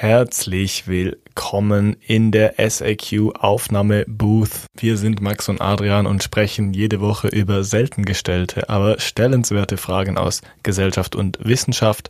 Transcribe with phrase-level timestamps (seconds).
[0.00, 4.64] Herzlich willkommen in der SAQ Aufnahme Booth.
[4.74, 10.16] Wir sind Max und Adrian und sprechen jede Woche über selten gestellte, aber stellenswerte Fragen
[10.16, 12.08] aus Gesellschaft und Wissenschaft,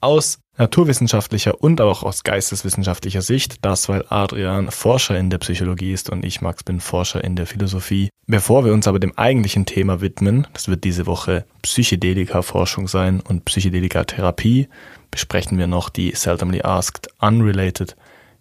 [0.00, 3.56] aus naturwissenschaftlicher und auch aus geisteswissenschaftlicher Sicht.
[3.62, 7.46] Das, weil Adrian Forscher in der Psychologie ist und ich, Max, bin Forscher in der
[7.46, 8.10] Philosophie.
[8.28, 13.44] Bevor wir uns aber dem eigentlichen Thema widmen, das wird diese Woche Psychedelika-Forschung sein und
[13.46, 14.68] Psychedelika-Therapie,
[15.12, 17.94] besprechen wir noch die Seldomly Asked Unrelated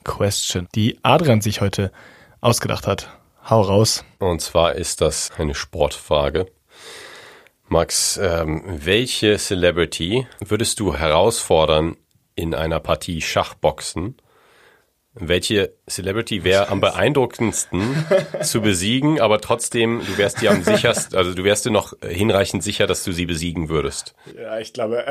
[0.03, 1.91] Question, die Adrian sich heute
[2.39, 3.09] ausgedacht hat.
[3.47, 4.03] Hau raus.
[4.17, 6.47] Und zwar ist das eine Sportfrage.
[7.67, 11.97] Max, ähm, welche Celebrity würdest du herausfordern
[12.35, 14.15] in einer Partie Schachboxen?
[15.13, 17.81] Welche Celebrity wäre am beeindruckendsten
[18.41, 22.63] zu besiegen, aber trotzdem, du wärst dir am sichersten, also du wärst dir noch hinreichend
[22.63, 24.15] sicher, dass du sie besiegen würdest.
[24.37, 25.03] Ja, ich glaube,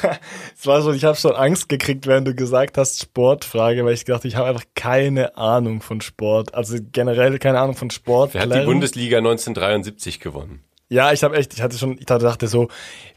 [0.58, 4.04] es war so, ich habe schon Angst gekriegt, während du gesagt hast Sportfrage, weil ich
[4.04, 8.34] dachte, ich habe einfach keine Ahnung von Sport, also generell keine Ahnung von Sport.
[8.34, 10.64] Wer hat die Bundesliga 1973 gewonnen?
[10.88, 12.68] Ja, ich habe echt, ich hatte schon, ich dachte so,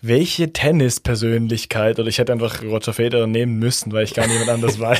[0.01, 4.79] welche Tennispersönlichkeit oder ich hätte einfach Roger Federer nehmen müssen, weil ich gar niemand anders
[4.79, 4.97] war.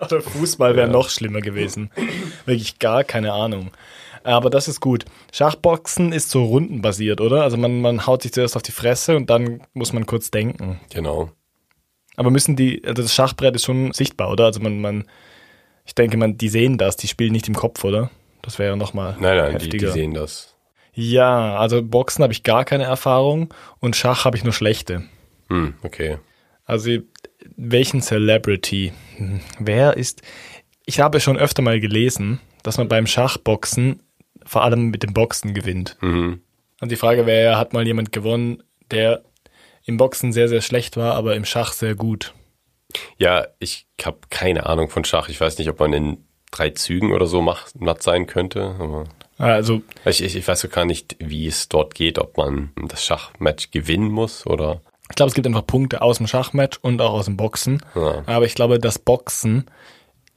[0.00, 0.92] oder Fußball wäre ja.
[0.92, 1.90] noch schlimmer gewesen.
[2.46, 3.70] Wirklich gar keine Ahnung.
[4.24, 5.04] Aber das ist gut.
[5.32, 7.42] Schachboxen ist so rundenbasiert, oder?
[7.42, 10.80] Also man, man haut sich zuerst auf die Fresse und dann muss man kurz denken.
[10.92, 11.30] Genau.
[12.16, 14.46] Aber müssen die, also das Schachbrett ist schon sichtbar, oder?
[14.46, 15.04] Also man, man,
[15.84, 18.10] ich denke, man, die sehen das, die spielen nicht im Kopf, oder?
[18.42, 19.16] Das wäre ja nochmal.
[19.20, 19.78] Nein, nein, heftiger.
[19.78, 20.51] Die, die sehen das.
[20.94, 25.04] Ja, also Boxen habe ich gar keine Erfahrung und Schach habe ich nur schlechte.
[25.48, 26.18] Hm, okay.
[26.64, 26.90] Also
[27.56, 28.92] welchen Celebrity?
[29.58, 30.22] Wer ist?
[30.84, 34.02] Ich habe schon öfter mal gelesen, dass man beim Schachboxen
[34.44, 35.96] vor allem mit dem Boxen gewinnt.
[36.00, 36.42] Mhm.
[36.80, 39.22] Und die Frage wäre, hat mal jemand gewonnen, der
[39.84, 42.34] im Boxen sehr, sehr schlecht war, aber im Schach sehr gut?
[43.18, 45.28] Ja, ich habe keine Ahnung von Schach.
[45.28, 49.06] Ich weiß nicht, ob man in drei Zügen oder so macht, matt sein könnte.
[49.38, 53.04] Aber also ich, ich, ich weiß gar nicht, wie es dort geht, ob man das
[53.04, 54.80] Schachmatch gewinnen muss oder.
[55.10, 57.82] Ich glaube, es gibt einfach Punkte aus dem Schachmatch und auch aus dem Boxen.
[57.94, 58.22] Ja.
[58.26, 59.66] Aber ich glaube, das Boxen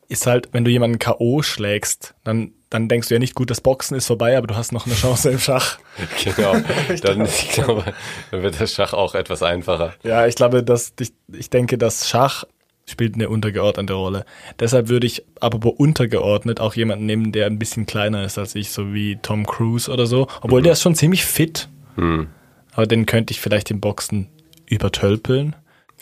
[0.07, 1.41] ist halt, wenn du jemanden K.O.
[1.41, 4.71] schlägst, dann, dann denkst du ja nicht, gut, das Boxen ist vorbei, aber du hast
[4.71, 5.79] noch eine Chance im Schach.
[6.23, 6.55] genau.
[7.01, 7.93] Dann, ich glaube,
[8.31, 9.93] dann wird das Schach auch etwas einfacher.
[10.03, 12.43] Ja, ich glaube, dass ich, ich denke, dass Schach
[12.87, 14.25] spielt eine untergeordnete Rolle.
[14.59, 18.71] Deshalb würde ich aber untergeordnet auch jemanden nehmen, der ein bisschen kleiner ist als ich,
[18.71, 20.27] so wie Tom Cruise oder so.
[20.41, 20.65] Obwohl mhm.
[20.65, 21.67] der ist schon ziemlich fit.
[21.95, 22.27] Mhm.
[22.73, 24.27] Aber den könnte ich vielleicht im Boxen
[24.67, 25.55] übertölpeln.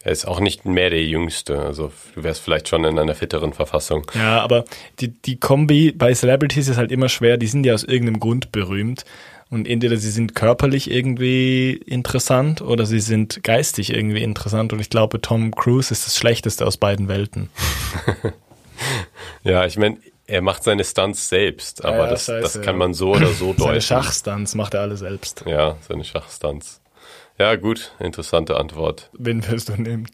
[0.06, 3.54] Er ist auch nicht mehr der Jüngste, also du wärst vielleicht schon in einer fitteren
[3.54, 4.06] Verfassung.
[4.14, 4.66] Ja, aber
[5.00, 8.52] die, die Kombi bei Celebrities ist halt immer schwer, die sind ja aus irgendeinem Grund
[8.52, 9.06] berühmt.
[9.50, 14.74] Und entweder sie sind körperlich irgendwie interessant oder sie sind geistig irgendwie interessant.
[14.74, 17.50] Und ich glaube, Tom Cruise ist das Schlechteste aus beiden Welten.
[19.44, 22.94] ja, ich meine, er macht seine Stunts selbst, aber ja, das, scheiße, das kann man
[22.94, 23.62] so oder so deuten.
[23.62, 25.44] Seine Schachstunts macht er alle selbst.
[25.46, 26.82] Ja, seine Schachstunts.
[27.40, 29.10] Ja, gut, interessante Antwort.
[29.14, 30.08] Wen wirst du nehmen?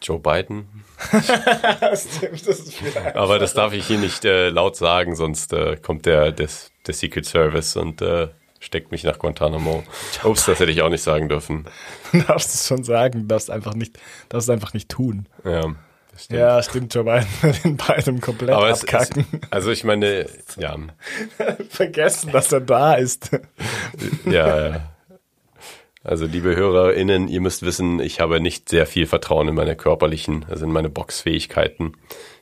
[0.00, 0.66] Joe Biden.
[1.08, 2.72] Stimmt, das
[3.14, 6.48] aber das darf ich hier nicht äh, laut sagen, sonst äh, kommt der, der,
[6.86, 8.28] der Secret Service und äh,
[8.58, 9.84] steckt mich nach Guantanamo.
[10.24, 11.66] Ups, das hätte ich auch nicht sagen dürfen.
[12.12, 15.28] Du darfst es schon sagen, darfst einfach nicht, darfst es einfach nicht tun.
[15.44, 15.74] Ja.
[16.14, 16.40] Stimmt.
[16.40, 19.24] Ja, stimmt, Joe Biden wird in beidem komplett Aber abkacken.
[19.32, 20.26] Es, also ich meine,
[20.58, 20.76] ja.
[21.70, 23.30] Vergessen, dass er da ist.
[24.26, 24.91] ja, ja.
[26.04, 30.44] Also liebe HörerInnen, ihr müsst wissen, ich habe nicht sehr viel Vertrauen in meine körperlichen,
[30.48, 31.96] also in meine Boxfähigkeiten.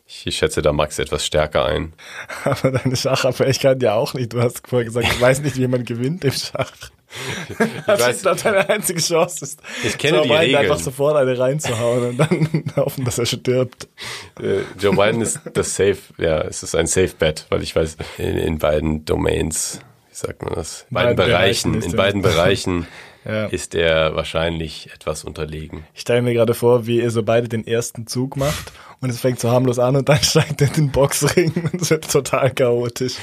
[0.07, 1.93] Ich schätze da Max etwas stärker ein.
[2.45, 4.33] Aber deine Schachfähigkeit ja auch nicht.
[4.33, 6.73] Du hast vorher gesagt, ich weiß nicht, wie man gewinnt im Schach.
[7.49, 7.57] Ich
[7.87, 9.61] das weiß, ist deine einzige Chance ist.
[9.85, 10.63] Ich kenne Joe die Biden Regeln.
[10.63, 13.89] einfach sofort eine reinzuhauen und dann hoffen, dass er stirbt.
[14.41, 17.97] Äh, Joe Biden ist das Safe, ja, es ist ein Safe Bet, weil ich weiß,
[18.19, 20.87] in, in beiden Domains, wie sagt man das?
[20.89, 22.87] In beiden, beiden Bereichen, Bereichen in beiden Bereichen
[23.25, 23.47] ja.
[23.47, 25.85] ist er wahrscheinlich etwas unterlegen.
[25.95, 28.73] Ich stelle mir gerade vor, wie ihr so beide den ersten Zug macht
[29.03, 31.91] und es fängt so harmlos an und dann steigt er in den Boxring und es
[31.91, 33.15] wird total chaotisch.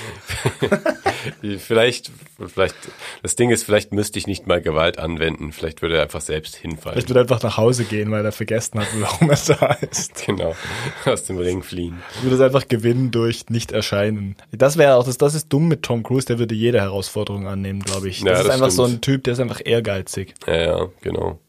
[1.60, 2.76] vielleicht, vielleicht,
[3.22, 6.56] das Ding ist, vielleicht müsste ich nicht mal Gewalt anwenden, vielleicht würde er einfach selbst
[6.56, 6.94] hinfallen.
[6.94, 10.26] Vielleicht würde er einfach nach Hause gehen, weil er vergessen hat, warum er da ist.
[10.26, 10.56] Genau,
[11.06, 12.02] aus dem Ring fliehen.
[12.16, 14.36] Ich würde es einfach gewinnen durch Nicht-Erscheinen.
[14.52, 17.82] Das wäre auch, das, das ist dumm mit Tom Cruise, der würde jede Herausforderung annehmen,
[17.82, 18.24] glaube ich.
[18.24, 18.88] Das, ja, das ist einfach stimmt.
[18.90, 20.34] so ein Typ, der ist einfach ehrgeizig.
[20.48, 21.40] Ja, ja, genau.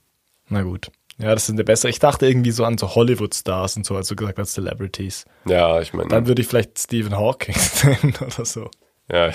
[0.50, 0.90] Na gut.
[1.20, 1.90] Ja, das sind der bessere.
[1.90, 5.24] Ich dachte irgendwie so an so Hollywood-Stars und so, als du gesagt hast, Celebrities.
[5.46, 6.08] Ja, ich meine.
[6.08, 8.70] Dann würde ich vielleicht Stephen Hawking nennen oder so.
[9.10, 9.32] Ja.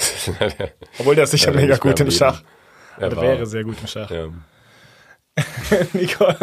[0.99, 2.41] Obwohl der ist sicher mega gut im Schach.
[2.97, 4.09] Er oder wäre sehr gut im Schach.
[4.09, 4.27] Ja.
[5.93, 6.37] Nicole,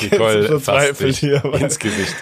[0.00, 1.44] Nicole verzweifelt hier.
[1.44, 2.16] Ins Gesicht.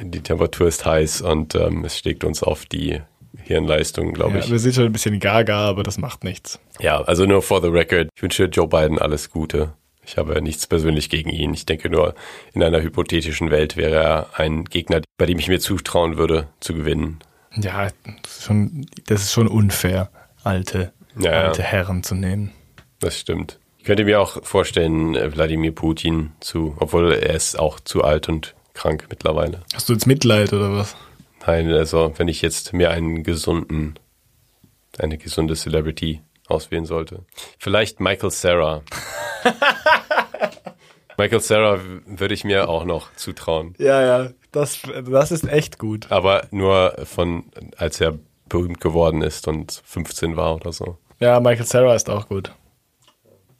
[0.00, 3.02] die Temperatur ist heiß und ähm, es schlägt uns auf die
[3.42, 4.50] Hirnleistung, glaube Ja, ich.
[4.50, 6.60] wir sind schon ein bisschen gaga, aber das macht nichts.
[6.80, 9.72] Ja, also nur for the record, ich wünsche Joe Biden alles Gute.
[10.04, 11.54] Ich habe nichts persönlich gegen ihn.
[11.54, 12.14] Ich denke nur,
[12.54, 16.74] in einer hypothetischen Welt wäre er ein Gegner, bei dem ich mir zutrauen würde, zu
[16.74, 17.20] gewinnen.
[17.54, 17.88] Ja,
[18.22, 20.10] das ist schon, das ist schon unfair,
[20.42, 22.50] alte, Ja, alte Herren zu nehmen.
[22.98, 23.58] Das stimmt.
[23.78, 28.28] Ich könnte mir auch vorstellen, äh, Wladimir Putin zu, obwohl er ist auch zu alt
[28.28, 29.60] und krank mittlerweile.
[29.74, 30.96] Hast du jetzt Mitleid oder was?
[31.46, 33.98] Nein, also wenn ich jetzt mir einen gesunden,
[34.98, 37.24] eine gesunde Celebrity auswählen sollte.
[37.58, 38.82] Vielleicht Michael Sarah.
[41.18, 43.74] Michael Sarah würde ich mir auch noch zutrauen.
[43.78, 44.80] Ja, ja, das,
[45.10, 46.10] das ist echt gut.
[46.10, 47.44] Aber nur von,
[47.76, 48.18] als er
[48.48, 50.98] berühmt geworden ist und 15 war oder so.
[51.20, 52.52] Ja, Michael Sarah ist auch gut.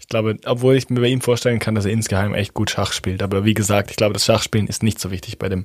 [0.02, 2.92] Ich glaube, obwohl ich mir bei ihm vorstellen kann, dass er insgeheim echt gut Schach
[2.92, 3.22] spielt.
[3.22, 5.62] Aber wie gesagt, ich glaube, das Schachspielen ist nicht so wichtig bei dem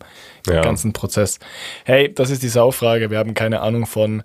[0.48, 0.62] Ja.
[0.62, 1.40] ganzen Prozess.
[1.86, 3.10] Hey, das ist die Saufrage.
[3.10, 4.22] Wir haben keine Ahnung von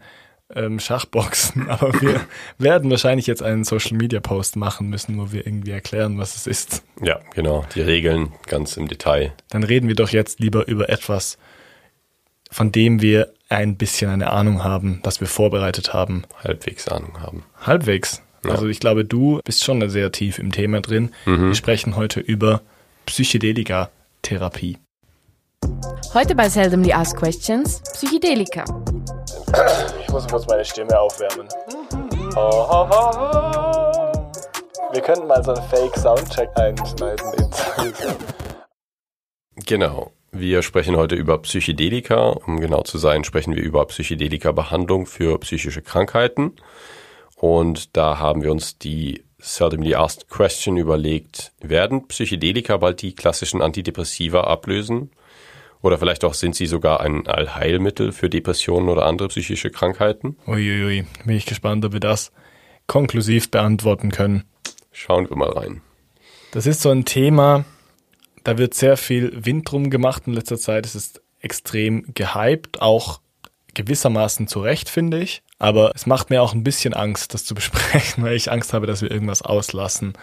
[0.54, 2.20] ähm, Schachboxen, aber wir
[2.58, 6.46] werden wahrscheinlich jetzt einen Social Media Post machen müssen, wo wir irgendwie erklären, was es
[6.46, 6.82] ist.
[7.00, 7.64] Ja, genau.
[7.74, 9.32] Die Regeln ganz im Detail.
[9.48, 11.38] Dann reden wir doch jetzt lieber über etwas,
[12.50, 16.24] von dem wir ein bisschen eine Ahnung haben, das wir vorbereitet haben.
[16.44, 17.44] Halbwegs Ahnung haben.
[17.62, 18.22] Halbwegs.
[18.44, 18.52] Ja.
[18.52, 21.12] Also ich glaube, du bist schon sehr tief im Thema drin.
[21.24, 22.62] Wir sprechen heute über
[23.06, 24.78] Psychedelika-Therapie.
[26.14, 28.64] Heute bei Seldomly Asked Questions Psychedelika.
[30.00, 31.46] Ich muss kurz meine Stimme aufwärmen.
[34.92, 37.26] Wir könnten mal so einen Fake-Soundcheck einschneiden.
[39.66, 40.12] Genau.
[40.32, 42.30] Wir sprechen heute über Psychedelika.
[42.30, 46.56] Um genau zu sein, sprechen wir über Psychedelika-Behandlung für psychische Krankheiten.
[47.42, 53.60] Und da haben wir uns die seldomly asked question überlegt, werden Psychedelika bald die klassischen
[53.60, 55.10] Antidepressiva ablösen?
[55.80, 60.36] Oder vielleicht auch sind sie sogar ein Allheilmittel für Depressionen oder andere psychische Krankheiten?
[60.46, 62.30] Uiuiui, bin ich gespannt, ob wir das
[62.86, 64.44] konklusiv beantworten können.
[64.92, 65.82] Schauen wir mal rein.
[66.52, 67.64] Das ist so ein Thema,
[68.44, 70.86] da wird sehr viel Wind drum gemacht in letzter Zeit.
[70.86, 73.20] Es ist extrem gehypt, auch
[73.74, 75.42] gewissermaßen zu Recht, finde ich.
[75.58, 78.86] Aber es macht mir auch ein bisschen Angst, das zu besprechen, weil ich Angst habe,
[78.86, 80.14] dass wir irgendwas auslassen.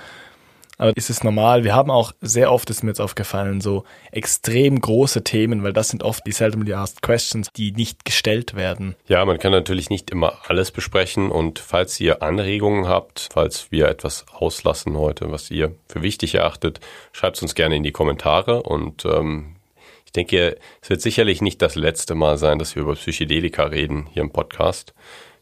[0.80, 1.66] Aber ist es normal?
[1.66, 5.90] Wir haben auch sehr oft, ist mir jetzt aufgefallen, so extrem große Themen, weil das
[5.90, 8.96] sind oft die seldomly asked questions, die nicht gestellt werden.
[9.08, 13.90] Ja, man kann natürlich nicht immer alles besprechen und falls ihr Anregungen habt, falls wir
[13.90, 16.80] etwas auslassen heute, was ihr für wichtig erachtet,
[17.12, 19.58] schreibt es uns gerne in die Kommentare und ähm,
[20.10, 24.08] ich denke, es wird sicherlich nicht das letzte Mal sein, dass wir über Psychedelika reden
[24.12, 24.96] hier im Podcast,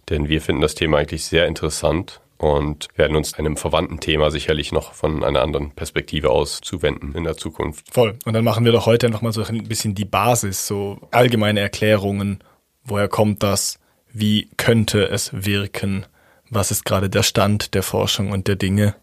[0.10, 4.74] denn wir finden das Thema eigentlich sehr interessant und werden uns einem verwandten Thema sicherlich
[4.74, 7.94] noch von einer anderen Perspektive aus zuwenden in der Zukunft.
[7.94, 8.20] Voll.
[8.26, 11.62] Und dann machen wir doch heute einfach mal so ein bisschen die Basis, so allgemeine
[11.62, 12.44] Erklärungen.
[12.84, 13.80] Woher kommt das?
[14.12, 16.06] Wie könnte es wirken?
[16.50, 18.96] Was ist gerade der Stand der Forschung und der Dinge?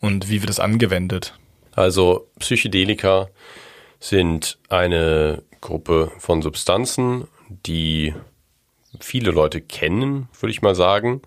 [0.00, 1.32] Und wie wird es angewendet?
[1.74, 3.30] Also Psychedelika
[4.02, 8.12] sind eine Gruppe von Substanzen, die
[8.98, 11.22] viele Leute kennen, würde ich mal sagen,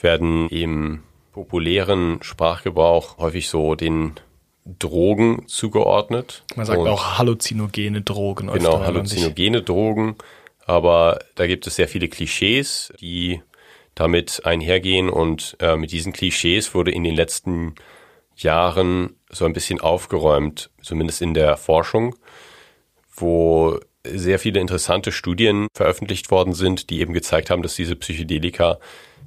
[0.00, 4.14] werden im populären Sprachgebrauch häufig so den
[4.64, 6.44] Drogen zugeordnet.
[6.56, 8.46] Man sagt Und- auch halluzinogene Drogen.
[8.46, 10.16] Genau, halluzinogene Drogen.
[10.64, 13.42] Aber da gibt es sehr viele Klischees, die
[13.94, 15.10] damit einhergehen.
[15.10, 17.74] Und äh, mit diesen Klischees wurde in den letzten
[18.36, 22.16] Jahren so ein bisschen aufgeräumt, zumindest in der Forschung,
[23.14, 28.78] wo sehr viele interessante Studien veröffentlicht worden sind, die eben gezeigt haben, dass diese Psychedelika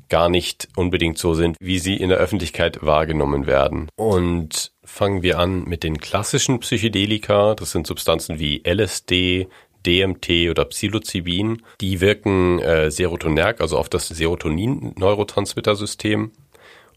[0.09, 3.89] gar nicht unbedingt so sind, wie sie in der Öffentlichkeit wahrgenommen werden.
[3.95, 7.55] Und fangen wir an mit den klassischen Psychedelika.
[7.55, 9.47] Das sind Substanzen wie LSD,
[9.85, 11.61] DMT oder Psilocybin.
[11.81, 16.31] Die wirken äh, serotonerg, also auf das Serotonin-Neurotransmittersystem.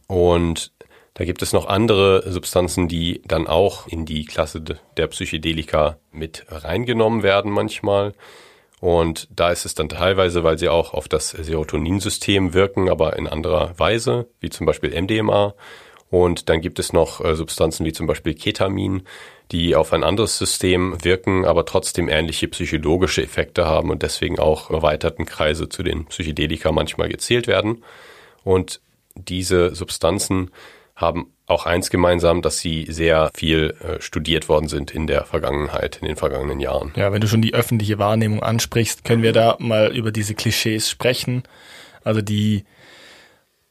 [0.06, 0.72] Und
[1.14, 5.98] da gibt es noch andere Substanzen, die dann auch in die Klasse de- der Psychedelika
[6.12, 8.12] mit reingenommen werden manchmal.
[8.80, 13.26] Und da ist es dann teilweise, weil sie auch auf das Serotoninsystem wirken, aber in
[13.26, 15.54] anderer Weise, wie zum Beispiel MDMA.
[16.08, 19.02] Und dann gibt es noch äh, Substanzen wie zum Beispiel Ketamin,
[19.52, 24.70] die auf ein anderes System wirken, aber trotzdem ähnliche psychologische Effekte haben und deswegen auch
[24.70, 27.84] erweiterten Kreise zu den Psychedelika manchmal gezählt werden.
[28.42, 28.80] Und
[29.14, 30.50] diese Substanzen
[31.00, 35.96] haben auch eins gemeinsam, dass sie sehr viel äh, studiert worden sind in der Vergangenheit,
[36.00, 36.92] in den vergangenen Jahren.
[36.94, 40.90] Ja, wenn du schon die öffentliche Wahrnehmung ansprichst, können wir da mal über diese Klischees
[40.90, 41.42] sprechen.
[42.04, 42.64] Also die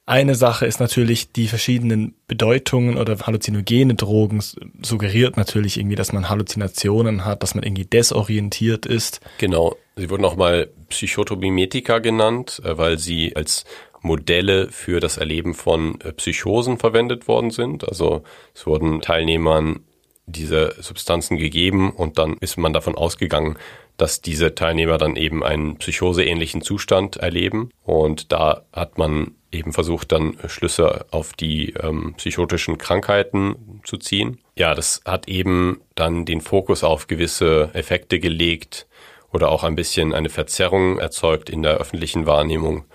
[0.10, 4.42] Eine Sache ist natürlich die verschiedenen Bedeutungen oder halluzinogene Drogen
[4.82, 9.22] suggeriert natürlich irgendwie, dass man Halluzinationen hat, dass man irgendwie desorientiert ist.
[9.38, 9.76] Genau.
[9.96, 13.66] Sie wurden auch mal Psychotomimetika genannt, äh, weil sie als
[14.02, 17.88] Modelle für das Erleben von äh, Psychosen verwendet worden sind.
[17.88, 19.82] Also es wurden Teilnehmern
[20.26, 23.58] diese Substanzen gegeben und dann ist man davon ausgegangen,
[23.98, 27.70] dass diese Teilnehmer dann eben einen psychoseähnlichen Zustand erleben.
[27.84, 34.40] Und da hat man eben versucht, dann Schlüsse auf die ähm, psychotischen Krankheiten zu ziehen.
[34.56, 38.88] Ja, das hat eben dann den Fokus auf gewisse Effekte gelegt
[39.34, 42.86] oder auch ein bisschen eine Verzerrung erzeugt in der öffentlichen Wahrnehmung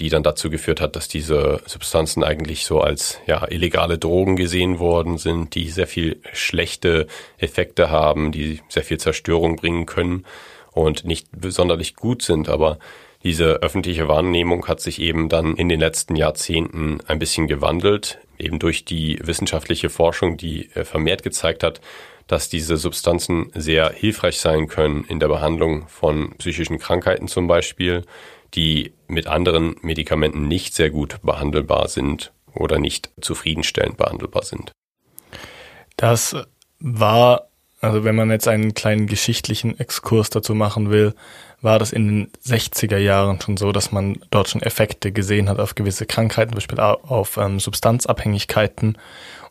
[0.00, 4.78] die dann dazu geführt hat, dass diese Substanzen eigentlich so als ja, illegale Drogen gesehen
[4.78, 10.24] worden sind, die sehr viel schlechte Effekte haben, die sehr viel Zerstörung bringen können
[10.72, 12.48] und nicht besonders gut sind.
[12.48, 12.78] Aber
[13.22, 18.58] diese öffentliche Wahrnehmung hat sich eben dann in den letzten Jahrzehnten ein bisschen gewandelt, eben
[18.58, 21.82] durch die wissenschaftliche Forschung, die äh, vermehrt gezeigt hat,
[22.26, 28.04] dass diese Substanzen sehr hilfreich sein können in der Behandlung von psychischen Krankheiten zum Beispiel,
[28.54, 34.72] die mit anderen Medikamenten nicht sehr gut behandelbar sind oder nicht zufriedenstellend behandelbar sind.
[35.96, 36.34] Das
[36.78, 37.48] war,
[37.80, 41.14] also wenn man jetzt einen kleinen geschichtlichen Exkurs dazu machen will,
[41.62, 45.58] war das in den 60er Jahren schon so, dass man dort schon Effekte gesehen hat
[45.58, 48.96] auf gewisse Krankheiten, zum Beispiel auf ähm, Substanzabhängigkeiten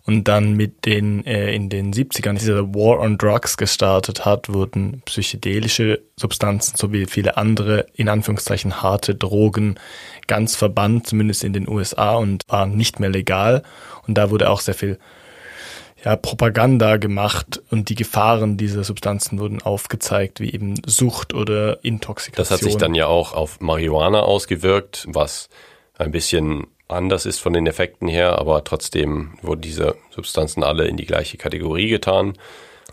[0.09, 5.03] und dann mit den äh, in den 70ern dieser War on Drugs gestartet hat, wurden
[5.05, 9.75] psychedelische Substanzen sowie viele andere in Anführungszeichen harte Drogen
[10.25, 13.61] ganz verbannt, zumindest in den USA und waren nicht mehr legal
[14.07, 14.97] und da wurde auch sehr viel
[16.03, 22.43] ja, Propaganda gemacht und die Gefahren dieser Substanzen wurden aufgezeigt, wie eben Sucht oder Intoxikation.
[22.43, 25.49] Das hat sich dann ja auch auf Marihuana ausgewirkt, was
[25.99, 30.98] ein bisschen anders ist von den Effekten her, aber trotzdem wurden diese Substanzen alle in
[30.98, 32.34] die gleiche Kategorie getan.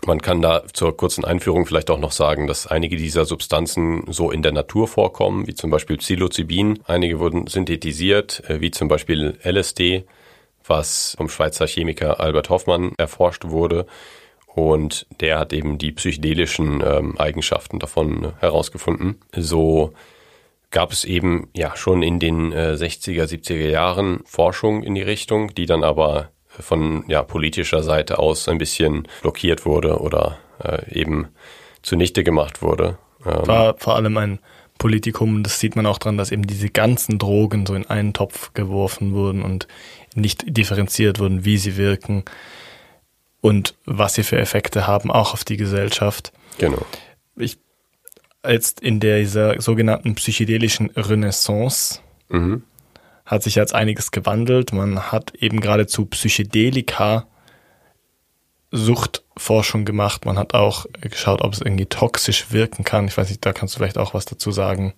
[0.05, 4.31] Man kann da zur kurzen Einführung vielleicht auch noch sagen, dass einige dieser Substanzen so
[4.31, 6.79] in der Natur vorkommen, wie zum Beispiel Psilocybin.
[6.85, 10.05] Einige wurden synthetisiert, äh, wie zum Beispiel LSD,
[10.65, 13.87] was vom Schweizer Chemiker Albert Hoffmann erforscht wurde.
[14.45, 19.19] Und der hat eben die psychedelischen ähm, Eigenschaften davon herausgefunden.
[19.35, 19.93] So
[20.71, 25.53] gab es eben ja schon in den äh, 60er, 70er Jahren Forschung in die Richtung,
[25.53, 31.27] die dann aber von ja, politischer Seite aus ein bisschen blockiert wurde oder äh, eben
[31.81, 32.97] zunichte gemacht wurde.
[33.25, 34.39] Ähm, War vor allem ein
[34.77, 38.53] Politikum, das sieht man auch dran, dass eben diese ganzen Drogen so in einen Topf
[38.53, 39.67] geworfen wurden und
[40.13, 42.25] nicht differenziert wurden, wie sie wirken
[43.41, 46.31] und was sie für Effekte haben, auch auf die Gesellschaft.
[46.57, 46.85] Genau.
[47.35, 47.57] Ich
[48.49, 51.99] jetzt in dieser sogenannten psychedelischen Renaissance
[52.29, 52.63] mhm.
[53.25, 54.73] hat sich jetzt einiges gewandelt.
[54.73, 57.27] Man hat eben geradezu Psychedelika
[58.71, 60.25] Suchtforschung gemacht.
[60.25, 63.07] Man hat auch geschaut, ob es irgendwie toxisch wirken kann.
[63.07, 64.93] Ich weiß nicht, da kannst du vielleicht auch was dazu sagen.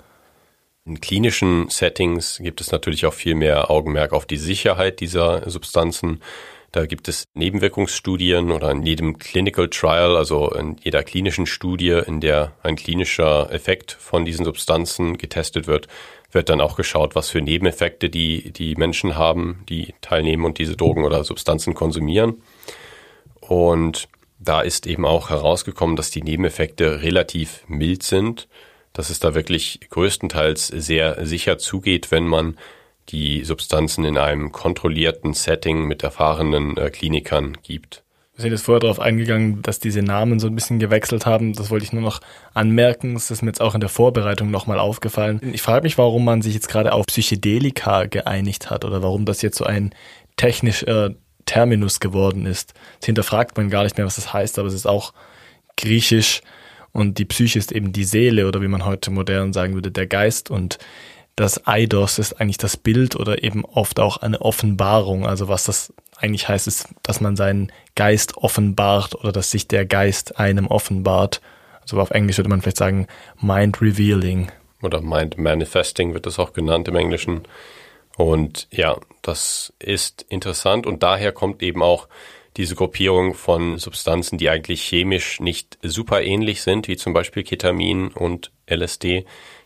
[0.85, 6.21] In klinischen Settings gibt es natürlich auch viel mehr Augenmerk auf die Sicherheit dieser Substanzen.
[6.71, 12.21] Da gibt es Nebenwirkungsstudien oder in jedem Clinical Trial, also in jeder klinischen Studie, in
[12.21, 15.87] der ein klinischer Effekt von diesen Substanzen getestet wird,
[16.31, 20.77] wird dann auch geschaut, was für Nebeneffekte die, die Menschen haben, die teilnehmen und diese
[20.77, 22.43] Drogen oder Substanzen konsumieren.
[23.39, 24.07] Und
[24.37, 28.47] da ist eben auch herausgekommen, dass die Nebeneffekte relativ mild sind,
[28.93, 32.57] dass es da wirklich größtenteils sehr sicher zugeht, wenn man
[33.09, 38.03] die Substanzen in einem kontrollierten Setting mit erfahrenen äh, Klinikern gibt.
[38.35, 41.51] Wir sind jetzt vorher darauf eingegangen, dass diese Namen so ein bisschen gewechselt haben.
[41.53, 42.21] Das wollte ich nur noch
[42.53, 43.13] anmerken.
[43.15, 45.41] Das ist mir jetzt auch in der Vorbereitung nochmal aufgefallen.
[45.51, 49.41] Ich frage mich, warum man sich jetzt gerade auf Psychedelika geeinigt hat oder warum das
[49.41, 49.93] jetzt so ein
[50.37, 52.73] technischer Terminus geworden ist.
[52.99, 55.13] Das hinterfragt man gar nicht mehr, was das heißt, aber es ist auch
[55.75, 56.41] griechisch
[56.93, 60.07] und die Psyche ist eben die Seele oder wie man heute modern sagen würde, der
[60.07, 60.77] Geist und
[61.39, 65.25] das Eidos ist eigentlich das Bild oder eben oft auch eine Offenbarung.
[65.25, 69.85] Also was das eigentlich heißt, ist, dass man seinen Geist offenbart oder dass sich der
[69.85, 71.39] Geist einem offenbart.
[71.81, 73.07] Also auf Englisch würde man vielleicht sagen
[73.39, 74.51] Mind Revealing.
[74.81, 77.43] Oder Mind Manifesting wird das auch genannt im Englischen.
[78.17, 82.09] Und ja, das ist interessant und daher kommt eben auch
[82.57, 88.09] diese Gruppierung von Substanzen, die eigentlich chemisch nicht super ähnlich sind, wie zum Beispiel Ketamin
[88.09, 89.25] und LSD,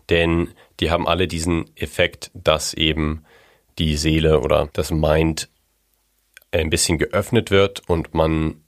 [0.09, 3.23] denn die haben alle diesen Effekt, dass eben
[3.79, 5.49] die Seele oder das Mind
[6.51, 8.61] ein bisschen geöffnet wird und man,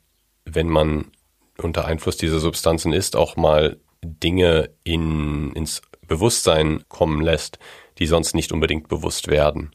[0.46, 1.12] wenn man
[1.58, 7.60] unter Einfluss dieser Substanzen ist, auch mal Dinge in, ins Bewusstsein kommen lässt,
[8.00, 9.72] die sonst nicht unbedingt bewusst werden.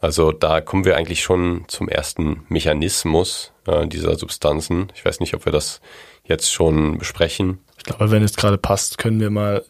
[0.00, 4.92] Also da kommen wir eigentlich schon zum ersten Mechanismus äh, dieser Substanzen.
[4.94, 5.80] Ich weiß nicht, ob wir das
[6.24, 7.60] jetzt schon besprechen.
[7.78, 9.64] Ich glaube, wenn es gerade passt, können wir mal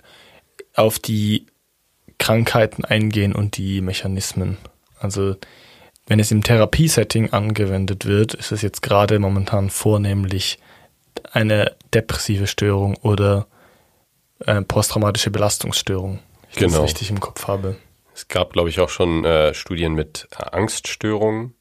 [0.77, 1.47] auf die
[2.19, 4.59] Krankheiten eingehen und die Mechanismen.
[4.99, 5.37] Also
[6.07, 10.59] wenn es im Therapiesetting angewendet wird, ist es jetzt gerade momentan vornehmlich
[11.33, 13.47] eine depressive Störung oder
[14.41, 16.21] äh, posttraumatische Belastungsstörung.
[16.51, 16.79] Ich genau.
[16.79, 17.77] das richtig im Kopf habe.
[18.15, 21.55] Es gab, glaube ich, auch schon äh, Studien mit Angststörungen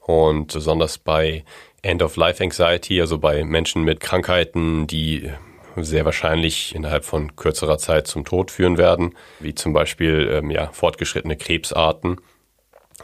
[0.00, 1.44] und besonders bei
[1.82, 5.30] End-of-Life-Anxiety, also bei Menschen mit Krankheiten, die
[5.76, 10.68] sehr wahrscheinlich innerhalb von kürzerer Zeit zum Tod führen werden, wie zum Beispiel ähm, ja,
[10.72, 12.20] fortgeschrittene Krebsarten.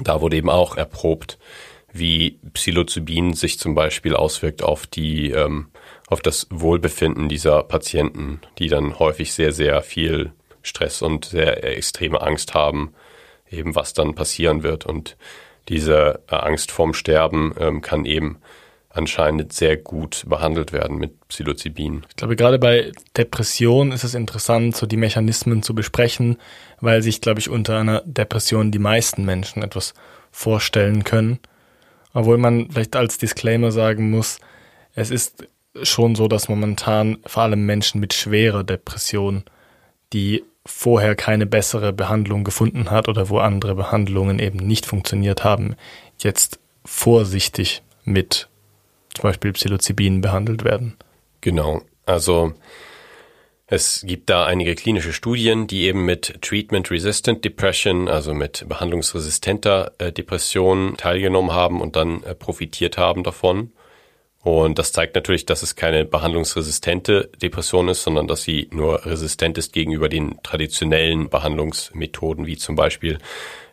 [0.00, 1.38] Da wurde eben auch erprobt,
[1.92, 5.68] wie Psilocybin sich zum Beispiel auswirkt auf die ähm,
[6.06, 12.20] auf das Wohlbefinden dieser Patienten, die dann häufig sehr sehr viel Stress und sehr extreme
[12.20, 12.94] Angst haben,
[13.50, 15.16] eben was dann passieren wird und
[15.68, 18.40] diese Angst vorm Sterben ähm, kann eben
[18.90, 22.02] anscheinend sehr gut behandelt werden mit Psilocybin.
[22.08, 26.38] Ich glaube, gerade bei Depression ist es interessant, so die Mechanismen zu besprechen,
[26.80, 29.94] weil sich, glaube ich, unter einer Depression die meisten Menschen etwas
[30.32, 31.38] vorstellen können.
[32.12, 34.40] Obwohl man vielleicht als Disclaimer sagen muss,
[34.94, 35.46] es ist
[35.82, 39.44] schon so, dass momentan vor allem Menschen mit schwerer Depression,
[40.12, 45.76] die vorher keine bessere Behandlung gefunden hat oder wo andere Behandlungen eben nicht funktioniert haben,
[46.18, 48.49] jetzt vorsichtig mit
[49.14, 50.96] zum Beispiel Psilocybin behandelt werden.
[51.40, 51.82] Genau.
[52.06, 52.54] Also
[53.72, 60.10] es gibt da einige klinische Studien, die eben mit Treatment-Resistant Depression, also mit behandlungsresistenter äh,
[60.10, 63.72] Depression teilgenommen haben und dann äh, profitiert haben davon.
[64.42, 69.56] Und das zeigt natürlich, dass es keine behandlungsresistente Depression ist, sondern dass sie nur resistent
[69.56, 73.18] ist gegenüber den traditionellen Behandlungsmethoden, wie zum Beispiel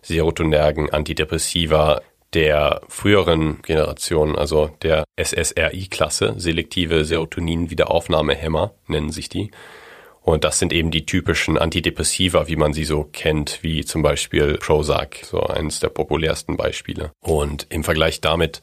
[0.03, 2.01] Serotonergen, Antidepressiva,
[2.33, 9.51] der früheren Generation, also der SSRI-Klasse, selektive Serotonin-Wiederaufnahmehämmer nennen sich die.
[10.21, 14.57] Und das sind eben die typischen Antidepressiva, wie man sie so kennt, wie zum Beispiel
[14.57, 17.11] Prozac, so eines der populärsten Beispiele.
[17.21, 18.61] Und im Vergleich damit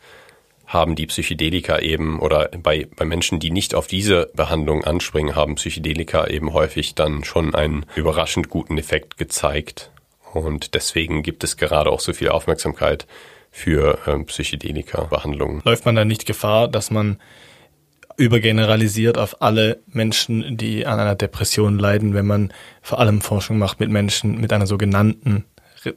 [0.67, 5.55] haben die Psychedelika eben oder bei, bei Menschen, die nicht auf diese Behandlung anspringen, haben
[5.55, 9.91] Psychedelika eben häufig dann schon einen überraschend guten Effekt gezeigt.
[10.35, 13.07] Und deswegen gibt es gerade auch so viel Aufmerksamkeit
[13.55, 15.63] für ähm, Psychedelika-Behandlungen.
[15.65, 17.19] Läuft man da nicht Gefahr, dass man
[18.17, 23.79] übergeneralisiert auf alle Menschen, die an einer Depression leiden, wenn man vor allem Forschung macht
[23.79, 25.45] mit Menschen mit einer sogenannten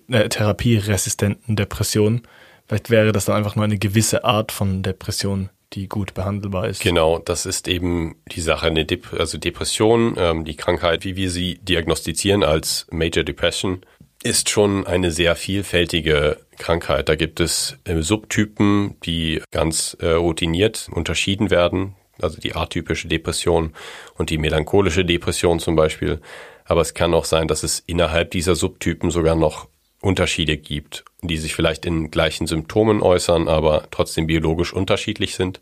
[0.07, 2.21] äh, therapieresistenten Depression?
[2.67, 6.81] Vielleicht wäre das dann einfach nur eine gewisse Art von Depression, die gut behandelbar ist.
[6.81, 8.67] Genau, das ist eben die Sache.
[8.67, 13.81] Eine Dep also Depression, ähm, die Krankheit, wie wir sie diagnostizieren als Major Depression,
[14.23, 17.09] ist schon eine sehr vielfältige Krankheit.
[17.09, 21.95] Da gibt es äh, Subtypen, die ganz äh, routiniert unterschieden werden.
[22.19, 23.73] Also die atypische Depression
[24.15, 26.19] und die melancholische Depression zum Beispiel.
[26.65, 29.67] Aber es kann auch sein, dass es innerhalb dieser Subtypen sogar noch
[30.01, 35.59] Unterschiede gibt, die sich vielleicht in gleichen Symptomen äußern, aber trotzdem biologisch unterschiedlich sind.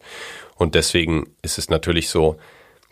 [0.55, 2.37] Und deswegen ist es natürlich so,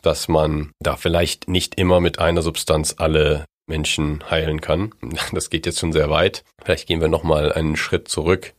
[0.01, 4.93] dass man da vielleicht nicht immer mit einer Substanz alle Menschen heilen kann.
[5.31, 6.43] Das geht jetzt schon sehr weit.
[6.63, 8.53] Vielleicht gehen wir nochmal einen Schritt zurück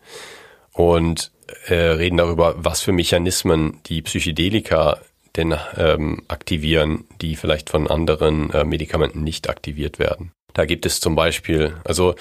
[0.72, 1.30] und
[1.66, 4.98] äh, reden darüber, was für Mechanismen die Psychedelika
[5.36, 10.32] denn ähm, aktivieren, die vielleicht von anderen äh, Medikamenten nicht aktiviert werden.
[10.52, 12.14] Da gibt es zum Beispiel, also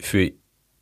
[0.00, 0.30] für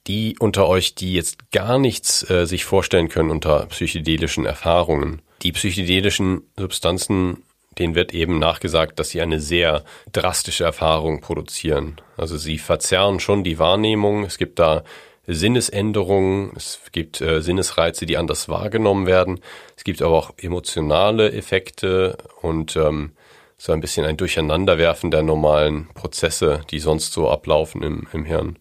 [0.06, 5.22] die unter euch, die jetzt gar nichts äh, sich vorstellen können unter psychedelischen Erfahrungen.
[5.42, 7.42] Die psychedelischen Substanzen
[7.78, 11.96] denen wird eben nachgesagt, dass sie eine sehr drastische Erfahrung produzieren.
[12.16, 14.24] Also sie verzerren schon die Wahrnehmung.
[14.24, 14.84] Es gibt da
[15.26, 19.40] Sinnesänderungen, es gibt äh, Sinnesreize, die anders wahrgenommen werden.
[19.76, 23.12] Es gibt aber auch emotionale Effekte und ähm,
[23.56, 28.58] so ein bisschen ein Durcheinanderwerfen der normalen Prozesse, die sonst so ablaufen im, im Hirn.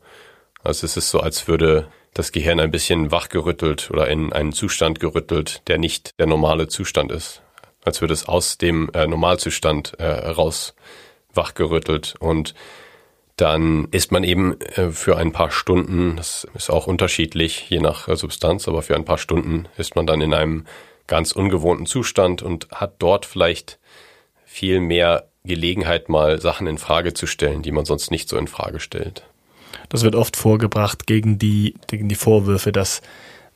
[0.63, 5.00] Also es ist so, als würde das Gehirn ein bisschen wachgerüttelt oder in einen Zustand
[5.00, 7.41] gerüttelt, der nicht der normale Zustand ist
[7.84, 10.74] als würde es aus dem äh, Normalzustand äh, raus
[11.34, 12.54] wachgerüttelt und
[13.38, 18.08] dann ist man eben äh, für ein paar Stunden, das ist auch unterschiedlich je nach
[18.08, 20.65] äh, Substanz, aber für ein paar Stunden ist man dann in einem
[21.08, 23.80] ganz ungewohnten Zustand und hat dort vielleicht
[24.46, 28.48] viel mehr Gelegenheit, mal Sachen in Frage zu stellen, die man sonst nicht so in
[28.48, 29.24] Frage stellt.
[29.89, 33.02] Das wird oft vorgebracht gegen die, gegen die Vorwürfe, dass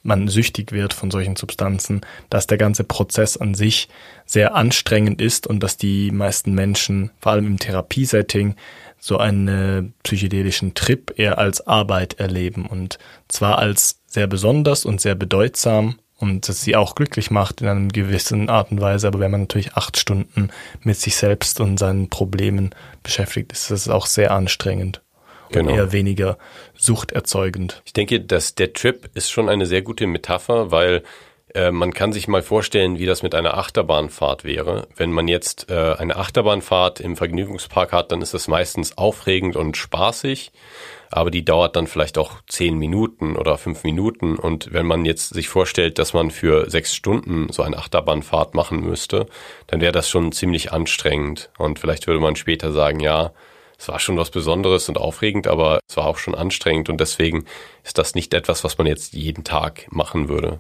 [0.06, 3.90] man süchtig wird von solchen Substanzen, dass der ganze Prozess an sich
[4.26, 8.56] sehr anstrengend ist und dass die meisten Menschen, vor allem im Therapiesetting,
[9.00, 15.16] so einen psychedelischen Trip eher als Arbeit erleben und zwar als sehr besonders und sehr
[15.16, 19.32] bedeutsam und das sie auch glücklich macht in einer gewissen Art und Weise, aber wenn
[19.32, 20.50] man natürlich acht Stunden
[20.82, 25.02] mit sich selbst und seinen Problemen beschäftigt ist, das auch sehr anstrengend
[25.52, 25.72] genau.
[25.72, 26.38] und eher weniger
[26.76, 27.82] suchterzeugend.
[27.86, 31.04] Ich denke, dass der Trip ist schon eine sehr gute Metapher, weil
[31.56, 34.88] äh, man kann sich mal vorstellen, wie das mit einer Achterbahnfahrt wäre.
[34.96, 39.78] Wenn man jetzt äh, eine Achterbahnfahrt im Vergnügungspark hat, dann ist das meistens aufregend und
[39.78, 40.52] spaßig,
[41.12, 44.36] aber die dauert dann vielleicht auch zehn Minuten oder fünf Minuten.
[44.36, 48.82] Und wenn man jetzt sich vorstellt, dass man für sechs Stunden so eine Achterbahnfahrt machen
[48.82, 49.26] müsste,
[49.68, 51.52] dann wäre das schon ziemlich anstrengend.
[51.58, 53.32] Und vielleicht würde man später sagen, ja,
[53.78, 57.46] es war schon was Besonderes und aufregend, aber es war auch schon anstrengend und deswegen
[57.84, 60.60] ist das nicht etwas, was man jetzt jeden Tag machen würde.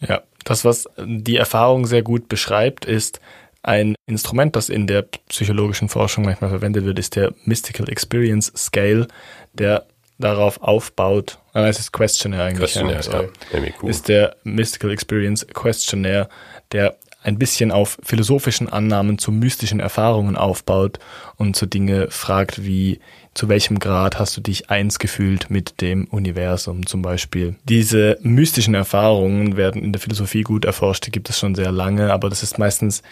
[0.00, 3.20] Ja, das, was die Erfahrung sehr gut beschreibt, ist
[3.62, 9.08] ein Instrument, das in der psychologischen Forschung manchmal verwendet wird, ist der Mystical Experience Scale,
[9.52, 9.86] der
[10.18, 13.88] darauf aufbaut, ah, es ist Questionnaire eigentlich, Questionnaire, ja, ja.
[13.88, 16.28] Ist der Mystical Experience Questionnaire,
[16.72, 20.98] der ein bisschen auf philosophischen Annahmen zu mystischen Erfahrungen aufbaut
[21.36, 23.00] und so Dinge fragt wie,
[23.34, 27.56] zu welchem Grad hast du dich eins gefühlt mit dem Universum zum Beispiel.
[27.64, 32.12] Diese mystischen Erfahrungen werden in der Philosophie gut erforscht, die gibt es schon sehr lange,
[32.12, 33.02] aber das ist meistens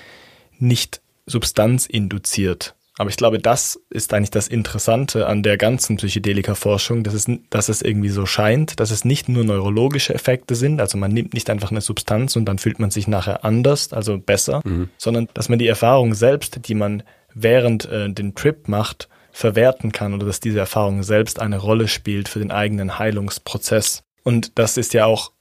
[0.59, 2.76] nicht substanzinduziert.
[2.99, 7.69] Aber ich glaube, das ist eigentlich das Interessante an der ganzen Psychedelika-Forschung, dass es, dass
[7.69, 11.51] es irgendwie so scheint, dass es nicht nur neurologische Effekte sind, also man nimmt nicht
[11.51, 14.89] einfach eine Substanz und dann fühlt man sich nachher anders, also besser, mhm.
[14.97, 17.03] sondern dass man die Erfahrung selbst, die man
[17.35, 22.29] während äh, den Trip macht, verwerten kann oder dass diese Erfahrung selbst eine Rolle spielt
[22.31, 24.03] für den eigenen Heilungsprozess.
[24.23, 25.33] Und das ist ja auch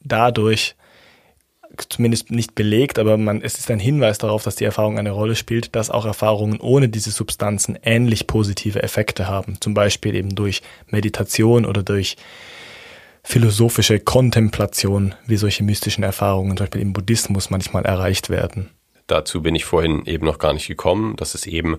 [0.00, 0.74] dadurch
[1.82, 5.36] zumindest nicht belegt, aber man, es ist ein Hinweis darauf, dass die Erfahrung eine Rolle
[5.36, 9.56] spielt, dass auch Erfahrungen ohne diese Substanzen ähnlich positive Effekte haben.
[9.60, 12.16] Zum Beispiel eben durch Meditation oder durch
[13.22, 18.70] philosophische Kontemplation, wie solche mystischen Erfahrungen zum Beispiel im Buddhismus manchmal erreicht werden.
[19.06, 21.78] Dazu bin ich vorhin eben noch gar nicht gekommen, dass es eben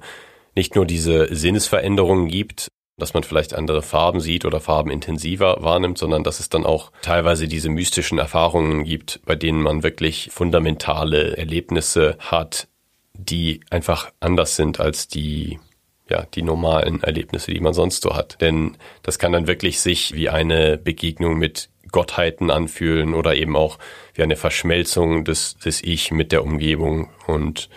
[0.56, 5.98] nicht nur diese Sinnesveränderungen gibt, dass man vielleicht andere Farben sieht oder Farben intensiver wahrnimmt,
[5.98, 11.36] sondern dass es dann auch teilweise diese mystischen Erfahrungen gibt, bei denen man wirklich fundamentale
[11.38, 12.68] Erlebnisse hat,
[13.14, 15.60] die einfach anders sind als die
[16.08, 18.40] ja, die normalen Erlebnisse, die man sonst so hat.
[18.40, 23.80] Denn das kann dann wirklich sich wie eine Begegnung mit Gottheiten anfühlen oder eben auch
[24.14, 27.70] wie eine Verschmelzung des, des Ich mit der Umgebung und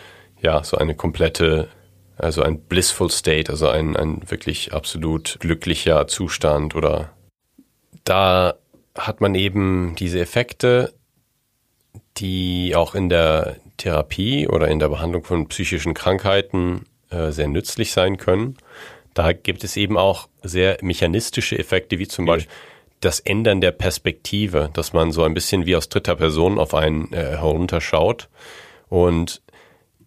[0.43, 1.69] ja, so eine komplette
[2.19, 7.13] also ein blissful state, also ein, ein wirklich absolut glücklicher Zustand oder
[8.05, 8.55] da
[8.97, 10.95] hat man eben diese Effekte,
[12.17, 17.93] die auch in der Therapie oder in der Behandlung von psychischen Krankheiten äh, sehr nützlich
[17.93, 18.57] sein können.
[19.15, 22.53] Da gibt es eben auch sehr mechanistische Effekte, wie zum Beispiel
[23.01, 27.13] das Ändern der Perspektive, dass man so ein bisschen wie aus dritter Person auf einen
[27.13, 28.29] äh, herunterschaut.
[28.89, 29.43] Und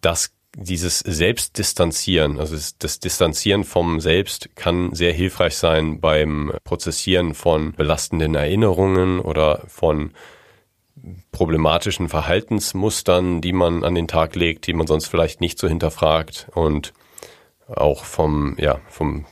[0.00, 7.72] das dieses Selbstdistanzieren, also das Distanzieren vom Selbst kann sehr hilfreich sein beim Prozessieren von
[7.72, 10.12] belastenden Erinnerungen oder von
[11.32, 16.48] problematischen Verhaltensmustern, die man an den Tag legt, die man sonst vielleicht nicht so hinterfragt
[16.54, 16.92] und
[17.66, 19.24] auch vom, ja, vom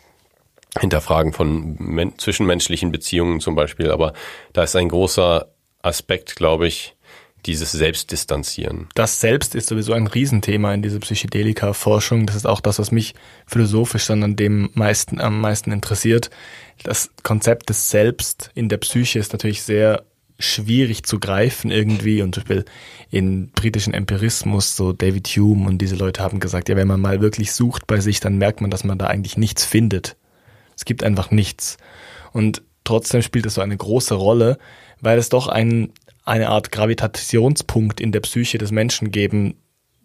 [0.78, 3.90] Hinterfragen von zwischenmenschlichen Beziehungen zum Beispiel.
[3.90, 4.14] Aber
[4.52, 5.48] da ist ein großer
[5.82, 6.96] Aspekt, glaube ich,
[7.46, 8.88] dieses Selbstdistanzieren.
[8.94, 12.26] Das Selbst ist sowieso ein Riesenthema in dieser Psychedelika-Forschung.
[12.26, 13.14] Das ist auch das, was mich
[13.46, 16.30] philosophisch dann an dem meisten, am meisten interessiert.
[16.82, 20.04] Das Konzept des Selbst in der Psyche ist natürlich sehr
[20.40, 22.64] schwierig zu greifen irgendwie und zum Beispiel
[23.10, 27.20] in britischen Empirismus, so David Hume und diese Leute haben gesagt, ja, wenn man mal
[27.20, 30.16] wirklich sucht bei sich, dann merkt man, dass man da eigentlich nichts findet.
[30.76, 31.76] Es gibt einfach nichts.
[32.32, 34.58] Und trotzdem spielt es so eine große Rolle,
[35.00, 35.92] weil es doch ein,
[36.24, 39.56] eine Art Gravitationspunkt in der Psyche des Menschen geben,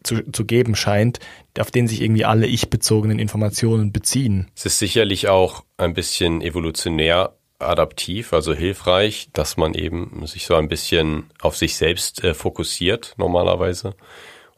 [0.04, 1.20] zu, zu geben scheint,
[1.60, 4.52] auf den sich irgendwie alle ich-bezogenen Informationen beziehen.
[4.56, 10.56] Es ist sicherlich auch ein bisschen evolutionär adaptiv, also hilfreich, dass man eben sich so
[10.56, 13.96] ein bisschen auf sich selbst äh, fokussiert normalerweise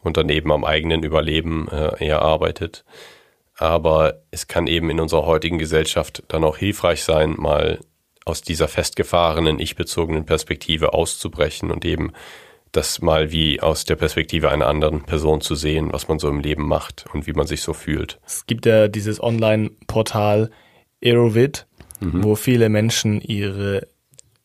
[0.02, 2.86] und dann eben am eigenen Überleben äh, eher arbeitet.
[3.56, 7.80] Aber es kann eben in unserer heutigen Gesellschaft dann auch hilfreich sein, mal
[8.28, 12.12] aus dieser festgefahrenen, ich-bezogenen Perspektive auszubrechen und eben
[12.72, 16.40] das mal wie aus der Perspektive einer anderen Person zu sehen, was man so im
[16.40, 18.20] Leben macht und wie man sich so fühlt.
[18.26, 20.52] Es gibt ja dieses Online-Portal
[21.04, 21.66] Aerovid,
[22.00, 22.24] mhm.
[22.24, 23.88] wo viele Menschen ihre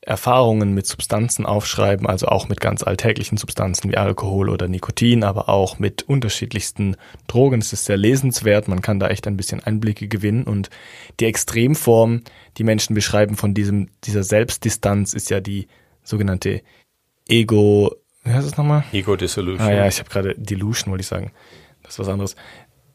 [0.05, 5.49] Erfahrungen mit Substanzen aufschreiben, also auch mit ganz alltäglichen Substanzen wie Alkohol oder Nikotin, aber
[5.49, 6.97] auch mit unterschiedlichsten
[7.29, 7.61] Drogen.
[7.61, 10.71] Es ist sehr lesenswert, man kann da echt ein bisschen Einblicke gewinnen und
[11.21, 12.23] die Extremform,
[12.59, 15.69] die Menschen beschreiben von diesem, dieser Selbstdistanz ist ja die
[16.03, 16.63] sogenannte
[17.29, 18.85] Ego, wie heißt es nochmal?
[18.93, 19.69] Ego Dissolution.
[19.69, 21.31] Ah ja, ich habe gerade Delusion, wollte ich sagen.
[21.85, 22.35] Das ist was anderes.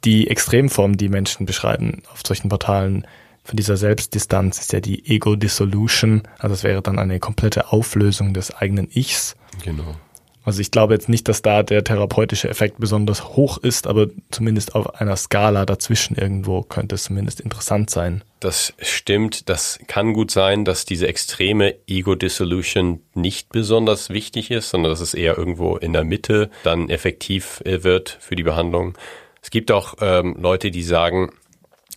[0.04, 3.08] Die Extremform, die Menschen beschreiben auf solchen Portalen,
[3.48, 6.24] von dieser Selbstdistanz ist ja die Ego-Dissolution.
[6.38, 9.38] Also es wäre dann eine komplette Auflösung des eigenen Ichs.
[9.64, 9.96] Genau.
[10.44, 14.76] Also ich glaube jetzt nicht, dass da der therapeutische Effekt besonders hoch ist, aber zumindest
[14.76, 18.22] auf einer Skala dazwischen irgendwo könnte es zumindest interessant sein.
[18.42, 19.48] Das stimmt.
[19.48, 25.14] Das kann gut sein, dass diese extreme Ego-Dissolution nicht besonders wichtig ist, sondern dass es
[25.14, 28.98] eher irgendwo in der Mitte dann effektiv äh, wird für die Behandlung.
[29.42, 31.32] Es gibt auch ähm, Leute, die sagen,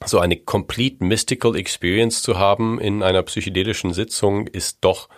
[0.06, 5.08] so eine complete mystical experience zu haben in einer psychedelischen Sitzung ist doch